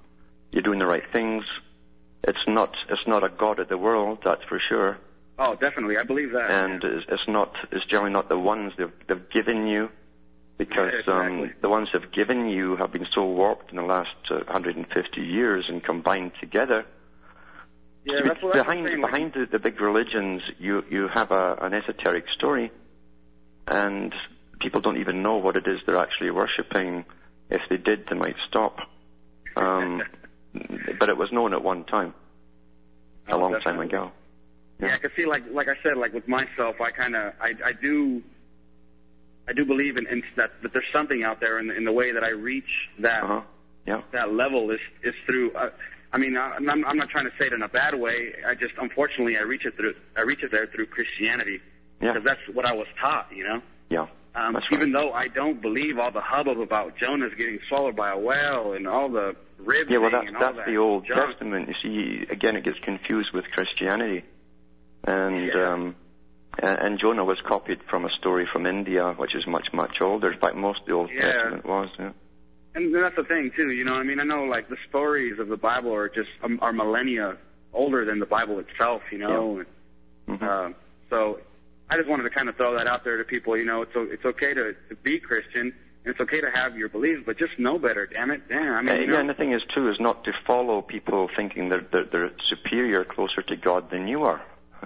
[0.51, 1.43] you're doing the right things.
[2.23, 4.97] It's not it's not a god of the world, that's for sure.
[5.39, 6.51] Oh, definitely, I believe that.
[6.51, 9.89] and it's, it's not it's generally not the ones they've they've given you
[10.59, 11.61] because Yeah, um, exactly.
[11.61, 15.65] the ones they've given you have been so warped in the last uh, 150 years
[15.69, 16.85] and combined together.
[18.05, 19.01] yeah, that's what I'm behind saying.
[19.01, 22.71] behind the, the big religions, you you have a, an esoteric story,
[23.67, 24.13] and
[24.59, 27.05] people don't even know what it is they're actually worshiping.
[27.49, 28.77] If they did, they might stop.
[29.55, 30.03] Um,
[30.99, 32.13] but it was known at one time.
[33.29, 33.61] time definitely.
[33.63, 34.11] Time ago.
[34.81, 37.53] Yeah, I can see like like I said, like with myself, I kind of I
[37.63, 38.21] I do
[39.49, 42.11] I do believe in, in that that there's something out there in, in the way
[42.11, 43.41] that I reach that Uh-huh.
[43.87, 44.01] Yeah.
[44.11, 45.51] that level is is through.
[45.53, 45.69] Uh,
[46.13, 48.33] I mean, I, I'm I'm not trying to say it in a bad way.
[48.47, 51.59] I just unfortunately I reach it through I reach it there through Christianity
[52.01, 52.13] Yeah.
[52.13, 53.27] because that's what I was taught.
[53.35, 53.61] You know.
[53.89, 54.07] Yeah.
[54.35, 54.63] Um, right.
[54.71, 58.73] even though I don't believe all the hubbub about Jonas getting swallowed by a whale
[58.73, 61.31] and all the riveting Yeah, well, that's and that's that the Old junk.
[61.31, 61.67] Testament.
[61.69, 64.23] You see, again, it gets confused with Christianity,
[65.05, 65.73] and Yeah.
[65.73, 65.95] um,
[66.61, 70.31] and, and Jonah was copied from a story from India, which is much much older.
[70.31, 71.21] In fact, most of the Old Yeah.
[71.21, 71.89] Testament was.
[71.99, 72.11] Yeah.
[72.75, 73.95] And that's the thing too, you know.
[73.95, 77.37] I mean, I know like the stories of the Bible are just um, are millennia
[77.73, 79.63] older than the Bible itself, you know.
[80.27, 80.41] Mhm.
[80.41, 80.73] Uh,
[81.09, 81.39] so
[81.89, 83.57] I just wanted to kind of throw that out there to people.
[83.57, 85.73] You know, it's it's okay to, to be Christian
[86.05, 88.05] and it's okay to have your beliefs, but just know better.
[88.05, 88.73] Damn it, damn.
[88.73, 91.29] I mean, Uh, you yeah, and the thing is too is not to follow people
[91.35, 94.41] thinking they're they're, they're superior, closer to God than you are.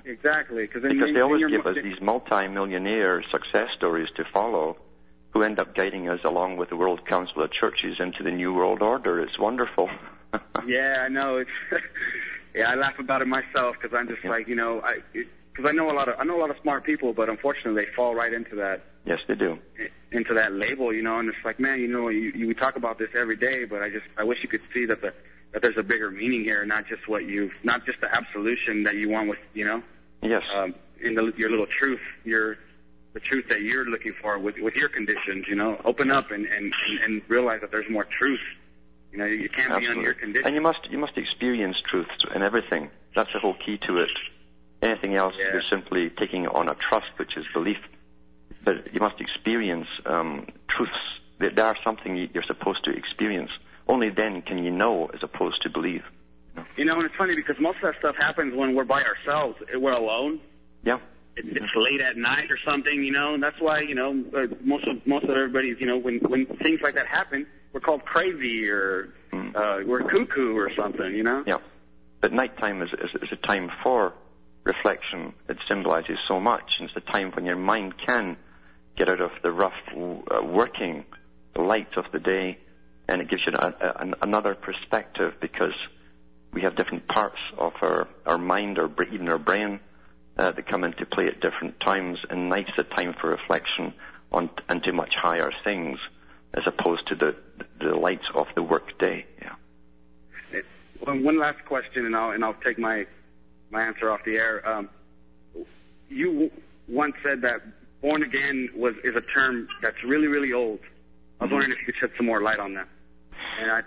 [0.05, 0.67] Exactly.
[0.67, 4.77] Cause then Because they always give us these multi-millionaire success stories to follow,
[5.31, 8.53] who end up guiding us along with the World Council of Churches into the New
[8.53, 9.19] World Order.
[9.21, 9.89] It's wonderful.
[10.65, 11.37] Yeah, I know.
[11.37, 11.49] It's
[12.55, 14.31] yeah, I laugh about it myself because I'm just Yeah.
[14.31, 16.55] like, you know, I because I know a lot of I know a lot of
[16.63, 19.59] smart people, but unfortunately they fall right into that yes, they do.
[20.11, 22.75] into that label, you know, and it's like, man, you know, you, you we talk
[22.77, 25.13] about this every day, but I just I wish you could see that the
[25.53, 28.95] that there's a bigger meaning here, not just what you not just the absolution that
[28.95, 29.81] you want with, you know,
[30.21, 30.43] Yes.
[30.55, 32.57] um, in the, your little truth, your
[33.13, 36.45] the truth that you're looking for with with your conditions, you know, open up and
[36.47, 38.39] and and, realize that there's more truth.
[39.11, 40.47] You know, you can't be on your conditions.
[40.47, 42.89] And you must you must experience truth in everything.
[43.15, 44.09] That's the whole key to it.
[44.81, 45.57] Anything else Yeah.
[45.57, 47.77] is simply taking on a trust, which is belief.
[48.63, 50.91] But you must experience um, truths.
[51.37, 53.51] They they are something you're supposed to experience.
[53.87, 56.03] Only then can you know, as opposed to believe.
[56.77, 59.57] You know, and it's funny because most of that stuff happens when we're by ourselves.
[59.73, 60.39] We're alone.
[60.83, 60.99] Yeah.
[61.35, 63.33] It, it's late at night or something, you know.
[63.33, 66.45] And that's why, you know, uh, most of most of everybody's, you know, when when
[66.45, 69.55] things like that happen, we're called crazy or Mm.
[69.55, 71.43] uh, we're cuckoo or something, you know.
[71.47, 71.57] Yeah.
[72.21, 74.13] But nighttime is, is, is a time for
[74.63, 75.33] reflection.
[75.49, 76.69] It symbolizes so much.
[76.79, 78.37] And it's a time when your mind can
[78.95, 81.05] get out of the rough uh, working,
[81.55, 82.59] light of the day,
[83.07, 85.73] and it gives you a, a, an, another perspective because
[86.51, 89.79] we have different parts of our, our mind or even our brain
[90.37, 92.19] uh, that come into play at different times.
[92.29, 93.93] And night's a time for reflection
[94.31, 95.99] on into much higher things
[96.53, 97.35] as opposed to the,
[97.79, 99.25] the lights of the work day.
[99.41, 99.55] Yeah.
[101.03, 103.05] One last question, and I'll and I'll take my
[103.71, 104.67] my answer off the air.
[104.67, 104.89] Um,
[106.07, 106.49] you
[106.87, 107.61] once said that
[108.01, 110.79] born again was is a term that's really really old.
[111.43, 112.87] Was wondering if you could shed some more light on that.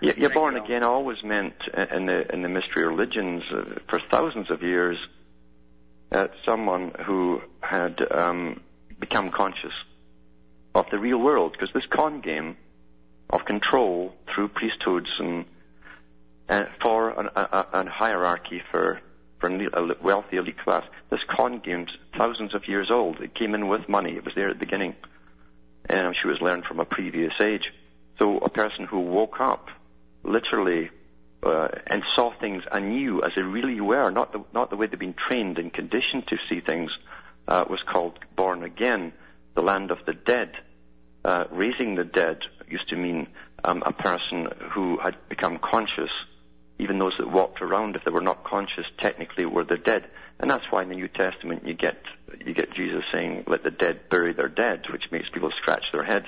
[0.01, 1.55] Yeah, yeah, born again always meant
[1.91, 4.97] in the in the mystery religions uh, for thousands of years
[6.11, 8.61] uh, someone who had um,
[8.99, 9.73] become conscious
[10.73, 12.55] of the real world because this con game
[13.29, 15.45] of control through priesthoods and
[16.49, 19.01] uh, for an, a, a, hierarchy for
[19.39, 20.83] for a wealthy elite class.
[21.09, 23.19] This con game's thousands of years old.
[23.19, 24.15] It came in with money.
[24.15, 24.95] It was there at the beginning,
[25.89, 27.71] and it was learned from a previous age.
[28.19, 29.67] So a person who woke up
[30.23, 30.89] literally
[31.43, 34.99] uh, and saw things anew as they really were, not the, not the way they've
[34.99, 36.91] been trained and conditioned to see things,
[37.47, 39.13] uh, was called born again,
[39.55, 40.51] the land of the dead.
[41.23, 43.27] Uh, raising the dead used to mean
[43.63, 46.11] um, a person who had become conscious.
[46.79, 50.07] Even those that walked around, if they were not conscious, technically were the dead.
[50.39, 51.97] And that's why in the New Testament you get
[52.45, 56.03] you get Jesus saying, "Let the dead bury their dead," which makes people scratch their
[56.03, 56.25] head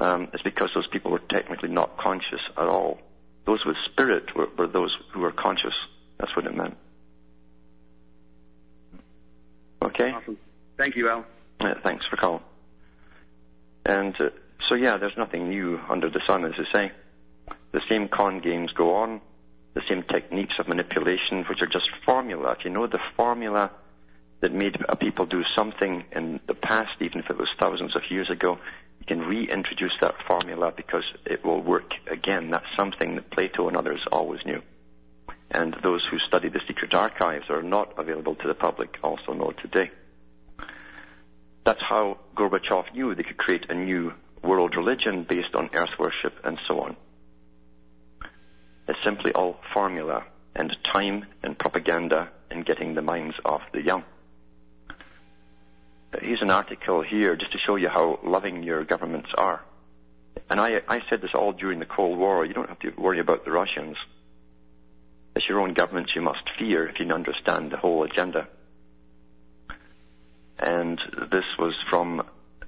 [0.00, 2.98] um, is because those people were technically not conscious at all.
[3.46, 5.74] Those with spirit were, were those who were conscious.
[6.18, 6.76] That's what it meant.
[9.82, 10.10] Okay?
[10.10, 10.38] Awesome.
[10.76, 11.26] Thank you, Al.
[11.60, 12.42] Uh, thanks for calling.
[13.86, 14.30] And uh,
[14.68, 16.92] so, yeah, there's nothing new under the sun, as they say.
[17.72, 19.20] The same con games go on,
[19.74, 22.56] the same techniques of manipulation, which are just formula.
[22.58, 23.70] If you know the formula
[24.44, 28.28] that made people do something in the past, even if it was thousands of years
[28.28, 28.58] ago,
[29.00, 32.50] you can reintroduce that formula because it will work again.
[32.50, 34.60] That's something that Plato and others always knew.
[35.50, 39.52] And those who study the secret archives are not available to the public also know
[39.62, 39.90] today.
[41.64, 46.34] That's how Gorbachev knew they could create a new world religion based on earth worship
[46.44, 46.96] and so on.
[48.88, 50.24] It's simply all formula
[50.54, 54.04] and time and propaganda and getting the minds of the young.
[56.20, 59.64] Here's an article here just to show you how loving your governments are.
[60.50, 62.44] And I, I said this all during the Cold War.
[62.44, 63.96] You don't have to worry about the Russians.
[65.34, 68.46] It's your own governments you must fear if you understand the whole agenda.
[70.58, 71.00] And
[71.32, 72.22] this was from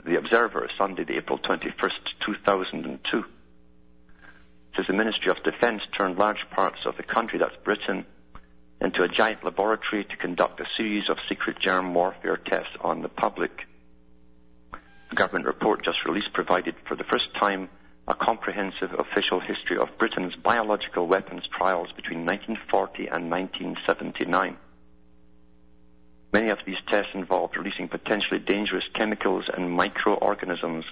[0.05, 3.19] The Observer, Sunday, April 21st, 2002.
[3.19, 3.25] It
[4.77, 8.05] says the Ministry of Defence turned large parts of the country, that's Britain,
[8.81, 13.09] into a giant laboratory to conduct a series of secret germ warfare tests on the
[13.09, 13.67] public.
[15.11, 17.69] The government report just released provided for the first time
[18.09, 24.57] a comprehensive official history of Britain's biological weapons trials between 1940 and 1979.
[26.33, 30.85] Many of these tests involved releasing potentially dangerous chemicals and microorganisms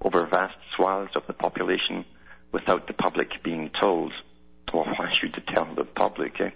[0.00, 2.04] over vast swaths of the population
[2.52, 4.12] without the public being told.
[4.72, 6.50] Well, why should you tell the public, eh?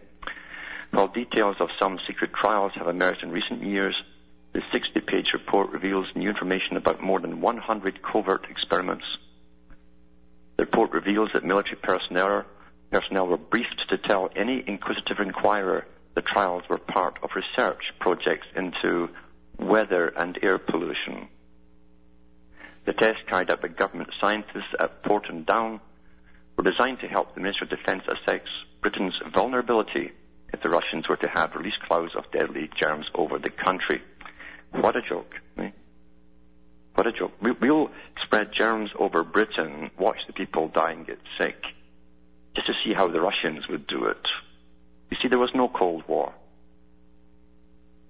[0.91, 3.95] While details of some secret trials have emerged in recent years,
[4.53, 9.05] the 60-page report reveals new information about more than 100 covert experiments
[10.61, 12.45] the report reveals that military personnel,
[13.27, 19.09] were briefed to tell any inquisitive inquirer the trials were part of research projects into
[19.59, 21.29] weather and air pollution.
[22.85, 25.81] The tests carried out by government scientists at Porton Down
[26.59, 28.47] were designed to help the Ministry of Defence assess
[28.83, 30.13] Britain's vulnerability
[30.53, 34.03] if the Russians were to have released clouds of deadly germs over the country.
[34.73, 35.35] What a joke.
[35.59, 35.71] Eh?
[36.95, 37.33] What a joke.
[37.41, 37.91] We, will
[38.25, 41.65] spread germs over Britain, watch the people die and get sick,
[42.55, 44.27] just to see how the Russians would do it.
[45.11, 46.33] You see, there was no Cold War.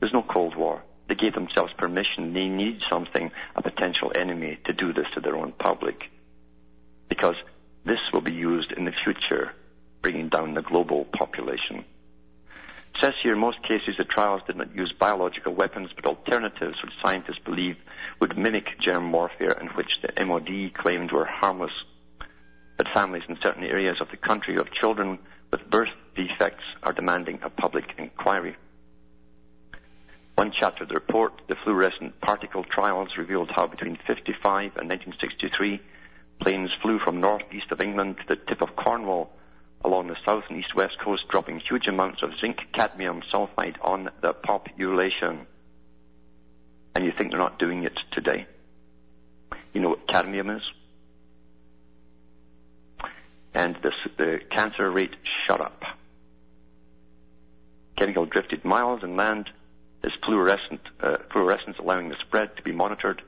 [0.00, 0.82] There's no Cold War.
[1.08, 2.32] They gave themselves permission.
[2.32, 6.10] They need something, a potential enemy, to do this to their own public.
[7.08, 7.36] Because
[7.84, 9.52] this will be used in the future,
[10.02, 11.84] bringing down the global population.
[12.94, 16.76] It says here in most cases the trials did not use biological weapons but alternatives
[16.82, 17.76] which scientists believe
[18.20, 21.72] would mimic germ warfare and which the MOD claimed were harmless.
[22.76, 25.18] But families in certain areas of the country of children
[25.50, 28.56] with birth defects are demanding a public inquiry.
[30.34, 35.80] One chapter of the report, the fluorescent particle trials, revealed how between 55 and 1963,
[36.40, 39.30] planes flew from northeast of England to the tip of Cornwall
[39.84, 44.10] along the south and east west coast, dropping huge amounts of zinc cadmium sulfide on
[44.20, 45.46] the population
[46.94, 48.46] and you think they're not doing it today.
[49.72, 50.62] You know what cadmium is?
[53.54, 53.76] And
[54.16, 55.14] the cancer rate
[55.46, 55.82] shot up.
[57.96, 59.50] Chemical drifted miles inland.
[60.02, 63.20] Is fluorescent, uh, fluorescence allowing the spread to be monitored.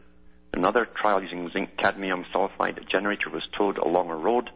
[0.55, 4.49] Another trial using zinc cadmium sulfide generator was towed along a road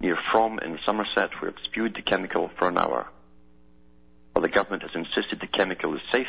[0.00, 3.06] near Frome in Somerset where it spewed the chemical for an hour.
[4.32, 6.26] While the government has insisted the chemical is safe,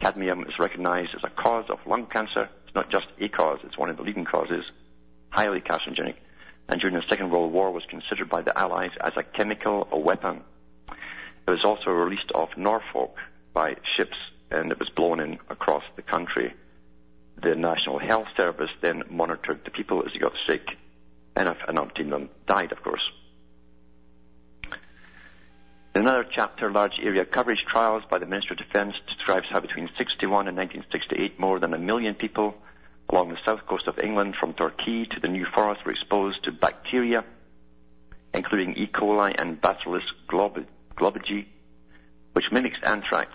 [0.00, 2.48] cadmium is recognized as a cause of lung cancer.
[2.66, 4.64] It's not just a cause, it's one of the leading causes,
[5.30, 6.16] highly carcinogenic,
[6.68, 10.42] and during the Second World War was considered by the Allies as a chemical weapon.
[10.88, 13.16] It was also released off Norfolk
[13.52, 14.16] by ships
[14.50, 16.52] and it was blown in across the country.
[17.42, 20.76] The National Health Service then monitored the people as they got sick,
[21.36, 23.02] and an umpteen them died, of course.
[25.94, 29.88] In another chapter, large area coverage trials by the Ministry of Defence describes how between
[29.96, 32.54] 61 and 1968 more than a million people
[33.10, 36.52] along the south coast of England from Torquay to the New Forest were exposed to
[36.52, 37.24] bacteria,
[38.32, 38.88] including E.
[38.88, 41.46] coli and Bacillus globigii,
[42.32, 43.30] which mimics anthrax.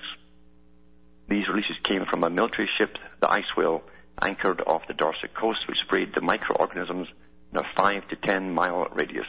[1.30, 3.84] These releases came from a military ship, the Ice Whale,
[4.22, 7.08] anchored off the Dorset coast, which sprayed the microorganisms
[7.52, 9.28] in a 5 to 10 mile radius.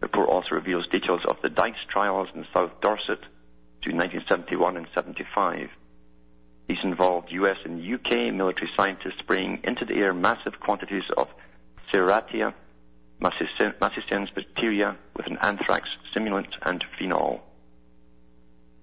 [0.00, 3.20] The report also reveals details of the DICE trials in South Dorset
[3.80, 5.68] between 1971 and 75.
[6.68, 11.28] These involved US and UK military scientists spraying into the air massive quantities of
[11.92, 12.54] Serratia
[13.20, 17.42] marcescens bacteria with an anthrax stimulant and phenol.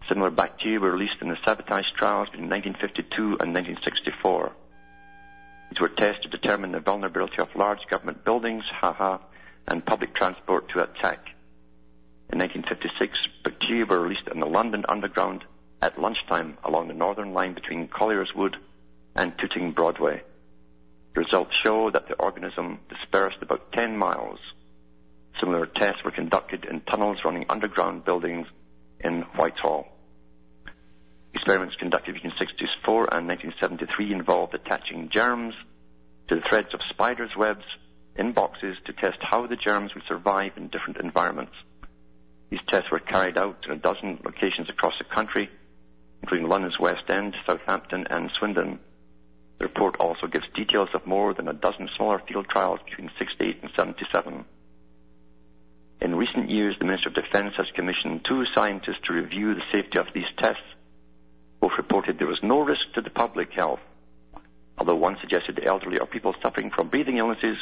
[0.07, 4.51] Similar bacteria were released in the sabotage trials between 1952 and 1964.
[5.69, 9.19] These were tests to determine the vulnerability of large government buildings, haha,
[9.67, 11.27] and public transport to attack.
[12.31, 15.43] In 1956, bacteria were released in the London Underground
[15.81, 18.57] at lunchtime along the northern line between Collier's Wood
[19.15, 20.21] and Tooting Broadway.
[21.13, 24.39] The results show that the organism dispersed about 10 miles.
[25.39, 28.47] Similar tests were conducted in tunnels running underground buildings
[28.99, 29.87] in Whitehall.
[31.47, 35.53] Experiments conducted between 1964 and 1973 involved attaching germs
[36.27, 37.63] to the threads of spiders' webs
[38.17, 41.53] in boxes to test how the germs would survive in different environments.
[42.49, 45.49] These tests were carried out in a dozen locations across the country,
[46.21, 48.79] including London's West End, Southampton, and Swindon.
[49.59, 53.59] The report also gives details of more than a dozen smaller field trials between 68
[53.61, 54.43] and 77.
[56.01, 59.97] In recent years, the Minister of Defense has commissioned two scientists to review the safety
[59.97, 60.59] of these tests.
[61.59, 63.79] Both reported there was no risk to the public health,
[64.77, 67.57] although one suggested the elderly or people suffering from breathing illnesses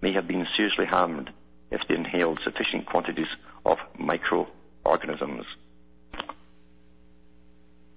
[0.00, 1.30] may have been seriously harmed
[1.70, 3.26] if they inhaled sufficient quantities
[3.64, 5.44] of microorganisms.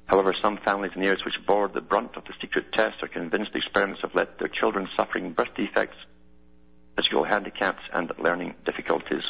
[0.07, 3.53] However, some families and heirs which bore the brunt of the secret test are convinced
[3.53, 5.97] the experiments have led their children suffering birth defects,
[6.95, 9.23] physical handicaps, and learning difficulties.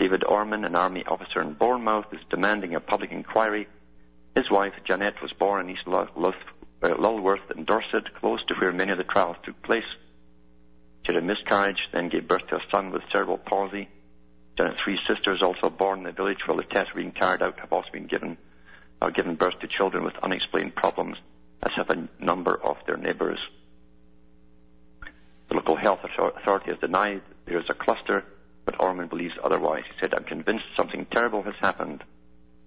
[0.00, 3.68] David Orman, an army officer in Bournemouth, is demanding a public inquiry.
[4.34, 6.34] His wife, Janet, was born in East Lulworth
[6.82, 9.84] uh, in Dorset, close to where many of the trials took place.
[11.02, 13.90] She had a miscarriage, then gave birth to a son with cerebral palsy.
[14.56, 17.60] Janet's three sisters, also born in the village where the tests were being carried out,
[17.60, 18.38] have also been given,
[19.02, 21.18] uh, given birth to children with unexplained problems,
[21.62, 23.38] as have a number of their neighbours.
[25.50, 28.24] The local health authority has denied there is a cluster
[28.70, 29.82] but Orman believes otherwise.
[29.86, 32.04] He said, I'm convinced something terrible has happened.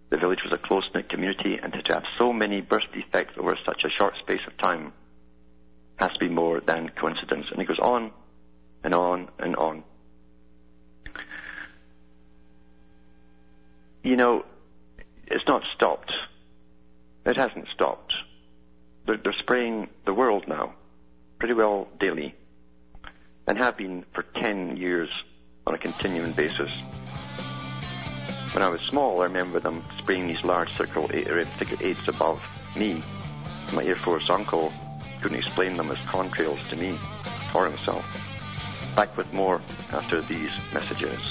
[0.09, 3.83] The village was a close-knit community, and to have so many birth defects over such
[3.85, 4.91] a short space of time
[5.97, 7.45] has to be more than coincidence.
[7.49, 8.11] And he goes on
[8.83, 9.83] and on and on.
[14.03, 14.43] You know,
[15.27, 16.11] it's not stopped.
[17.25, 18.13] It hasn't stopped.
[19.05, 20.73] They're, they're spraying the world now,
[21.39, 22.35] pretty well daily,
[23.47, 25.09] and have been for 10 years
[25.65, 26.69] on a continuing basis.
[28.53, 32.41] When I was small, I remember them spraying these large circle thicket eights above
[32.75, 33.03] me.
[33.73, 34.71] My Air Force uncle
[35.21, 36.99] couldn't explain them as contrails to me
[37.55, 38.05] or himself.
[38.95, 39.61] Back with more
[39.91, 41.21] after these messages.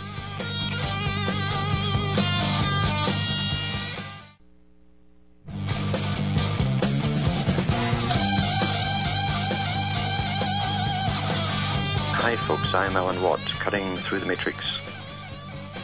[12.74, 14.58] I'm Alan Watt, cutting through the matrix.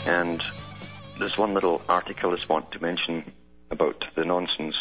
[0.07, 0.43] And
[1.18, 3.30] there's one little article I just want to mention
[3.70, 4.74] about the nonsense.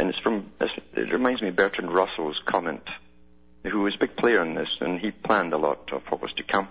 [0.00, 2.82] And it's from, it reminds me of Bertrand Russell's comment,
[3.62, 6.32] who was a big player in this, and he planned a lot of what was
[6.32, 6.66] to come.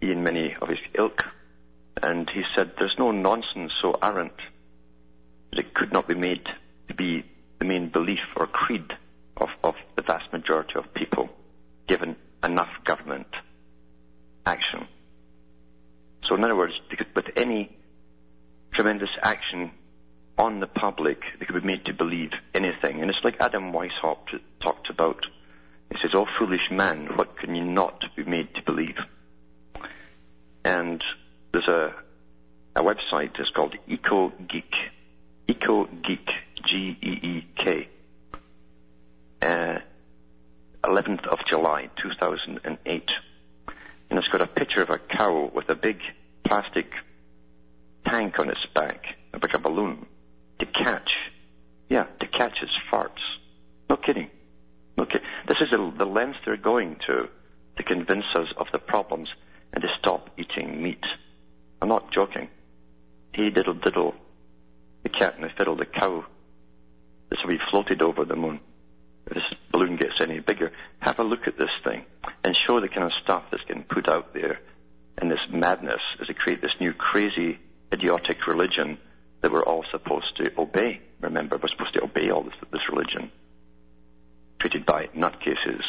[0.00, 1.24] He and many of his ilk.
[2.00, 4.36] And he said, there's no nonsense so arrant
[5.50, 6.46] that it could not be made
[6.86, 7.24] to be
[7.58, 8.92] the main belief or creed
[9.36, 11.28] of, of the vast majority of people,
[11.88, 12.14] given
[12.44, 13.26] enough government
[14.46, 14.86] action.
[16.28, 16.74] So in other words,
[17.14, 17.76] with any
[18.72, 19.70] tremendous action
[20.38, 23.00] on the public, they could be made to believe anything.
[23.00, 25.26] And it's like Adam Weishaupt talked about.
[25.90, 28.96] He says, Oh foolish man, what can you not be made to believe?
[30.64, 31.02] And
[31.52, 31.94] there's a,
[32.74, 34.74] a website, it's called Eco EcoGeek.
[35.48, 36.28] EcoGeek,
[36.66, 37.88] G-E-E-K.
[39.42, 39.78] Uh,
[40.84, 43.10] 11th of July 2008.
[44.14, 45.98] And it's got a picture of a cow with a big
[46.44, 46.86] plastic
[48.06, 50.06] tank on its back, like a balloon,
[50.60, 51.10] to catch,
[51.88, 53.18] yeah, to catch its farts.
[53.90, 54.30] No kidding.
[54.96, 55.26] No kidding.
[55.48, 57.28] This is a, the length they're going to
[57.76, 59.30] to convince us of the problems
[59.72, 61.04] and to stop eating meat.
[61.82, 62.50] I'm not joking.
[63.32, 64.14] He diddle diddle,
[65.02, 66.24] the cat and the fiddle, the cow.
[67.30, 68.60] This will be floated over the moon
[69.26, 72.04] if this balloon gets any bigger, have a look at this thing
[72.44, 74.60] and show the kind of stuff that's getting put out there
[75.20, 77.58] in this madness as they create this new crazy,
[77.92, 78.98] idiotic religion
[79.40, 81.00] that we're all supposed to obey.
[81.20, 83.30] Remember, we're supposed to obey all this, this religion
[84.58, 85.82] created by nutcases.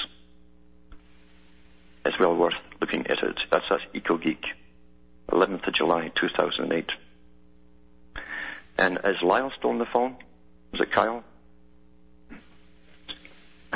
[2.05, 3.39] It's well worth looking at it.
[3.49, 4.43] That's us, EcoGeek,
[5.31, 6.91] 11th of July, 2008.
[8.77, 10.17] And is Lyle still on the phone?
[10.73, 11.23] Is it Kyle?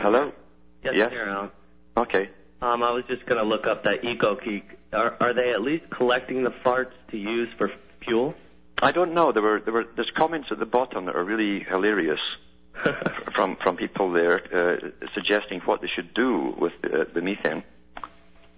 [0.01, 0.31] Hello?
[0.83, 1.09] Yes, Yes?
[1.11, 1.51] here, Alan.
[1.97, 2.29] Okay.
[2.61, 4.63] Um, I was just going to look up that EcoGeek.
[4.93, 7.71] Are, are they at least collecting the farts to use for
[8.03, 8.33] fuel?
[8.81, 9.31] I don't know.
[9.33, 12.19] There were there were there's comments at the bottom that are really hilarious
[13.35, 17.63] from from people there uh, suggesting what they should do with the, the methane,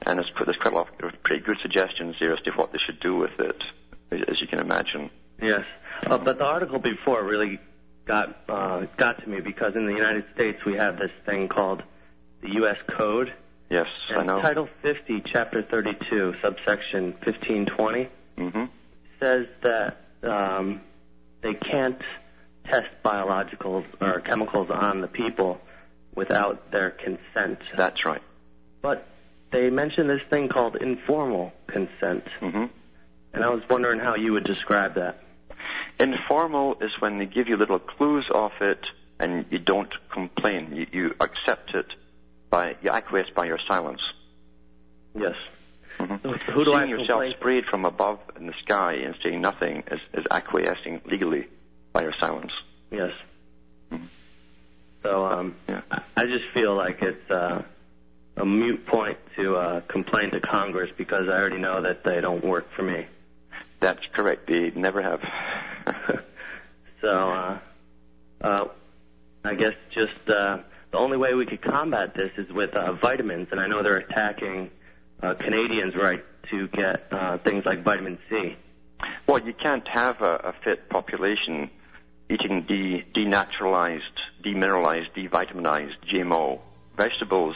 [0.05, 2.77] and there's, there's quite a lot of pretty good suggestions there as to what they
[2.85, 3.63] should do with it,
[4.11, 5.09] as you can imagine.
[5.41, 5.65] Yes.
[6.05, 7.59] Uh, but the article before really
[8.05, 11.83] got uh, got to me because in the United States we have this thing called
[12.41, 12.77] the U.S.
[12.97, 13.33] Code.
[13.69, 14.41] Yes, I know.
[14.41, 18.65] Title 50, Chapter 32, subsection 1520 hmm
[19.19, 20.81] says that um,
[21.41, 22.01] they can't
[22.65, 25.61] test biologicals or chemicals on the people
[26.15, 27.59] without their consent.
[27.77, 28.21] That's right.
[28.81, 29.07] But
[29.51, 32.65] they mention this thing called informal consent, hmm
[33.33, 35.23] and I was wondering how you would describe that.
[35.99, 38.79] Informal is when they give you little clues of it
[39.19, 40.73] and you don't complain.
[40.75, 41.85] You, you accept it
[42.49, 44.01] by, you acquiesce by your silence.
[45.15, 45.35] Yes.
[45.99, 46.29] Mm-hmm.
[46.53, 49.83] Who do I Seeing yourself complain- sprayed from above in the sky and saying nothing
[49.91, 51.47] is, is acquiescing legally
[51.93, 52.51] by your silence.
[52.89, 53.11] Yes.
[53.91, 54.07] Mhm.
[55.03, 55.81] So um, Yeah.
[55.91, 57.63] I- I just feel like it's uh,
[58.37, 62.43] a mute point to uh, complain to Congress because I already know that they don't
[62.43, 63.05] work for me.
[63.81, 64.47] That's correct.
[64.47, 65.21] They never have.
[67.01, 67.59] So uh,
[68.41, 68.65] uh,
[69.43, 70.59] I guess just uh,
[70.91, 73.97] the only way we could combat this is with uh, vitamins, and I know they're
[73.97, 74.69] attacking
[75.23, 78.55] uh, Canadians' right to get uh, things like vitamin C.
[79.27, 81.71] well, you can't have a, a fit population
[82.29, 84.01] eating de- denaturalized,
[84.45, 86.59] demineralized, devitaminized GMO
[86.97, 87.55] vegetables.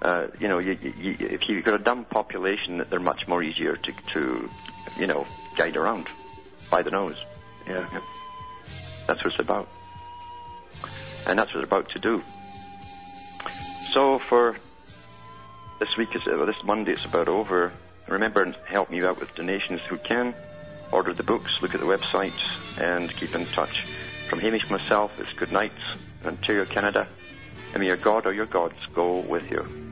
[0.00, 3.76] Uh, you know, you, you, if you've got a dumb population, they're much more easier
[3.76, 4.50] to, to,
[4.98, 5.26] you know,
[5.56, 6.08] guide around
[6.70, 7.16] by the nose.
[7.66, 7.86] Yeah.
[9.06, 9.68] That's what it's about.
[11.26, 12.22] And that's what it's about to do.
[13.90, 14.56] So for
[15.80, 17.72] this week, is uh, this Monday, it's about over.
[18.06, 20.34] Remember and help me out with donations who can.
[20.92, 22.32] Order the books, look at the website,
[22.80, 23.84] and keep in touch.
[24.30, 25.72] From Hamish myself, it's good night,
[26.24, 27.06] Ontario, Canada.
[27.72, 29.87] And may your God or your gods go with you.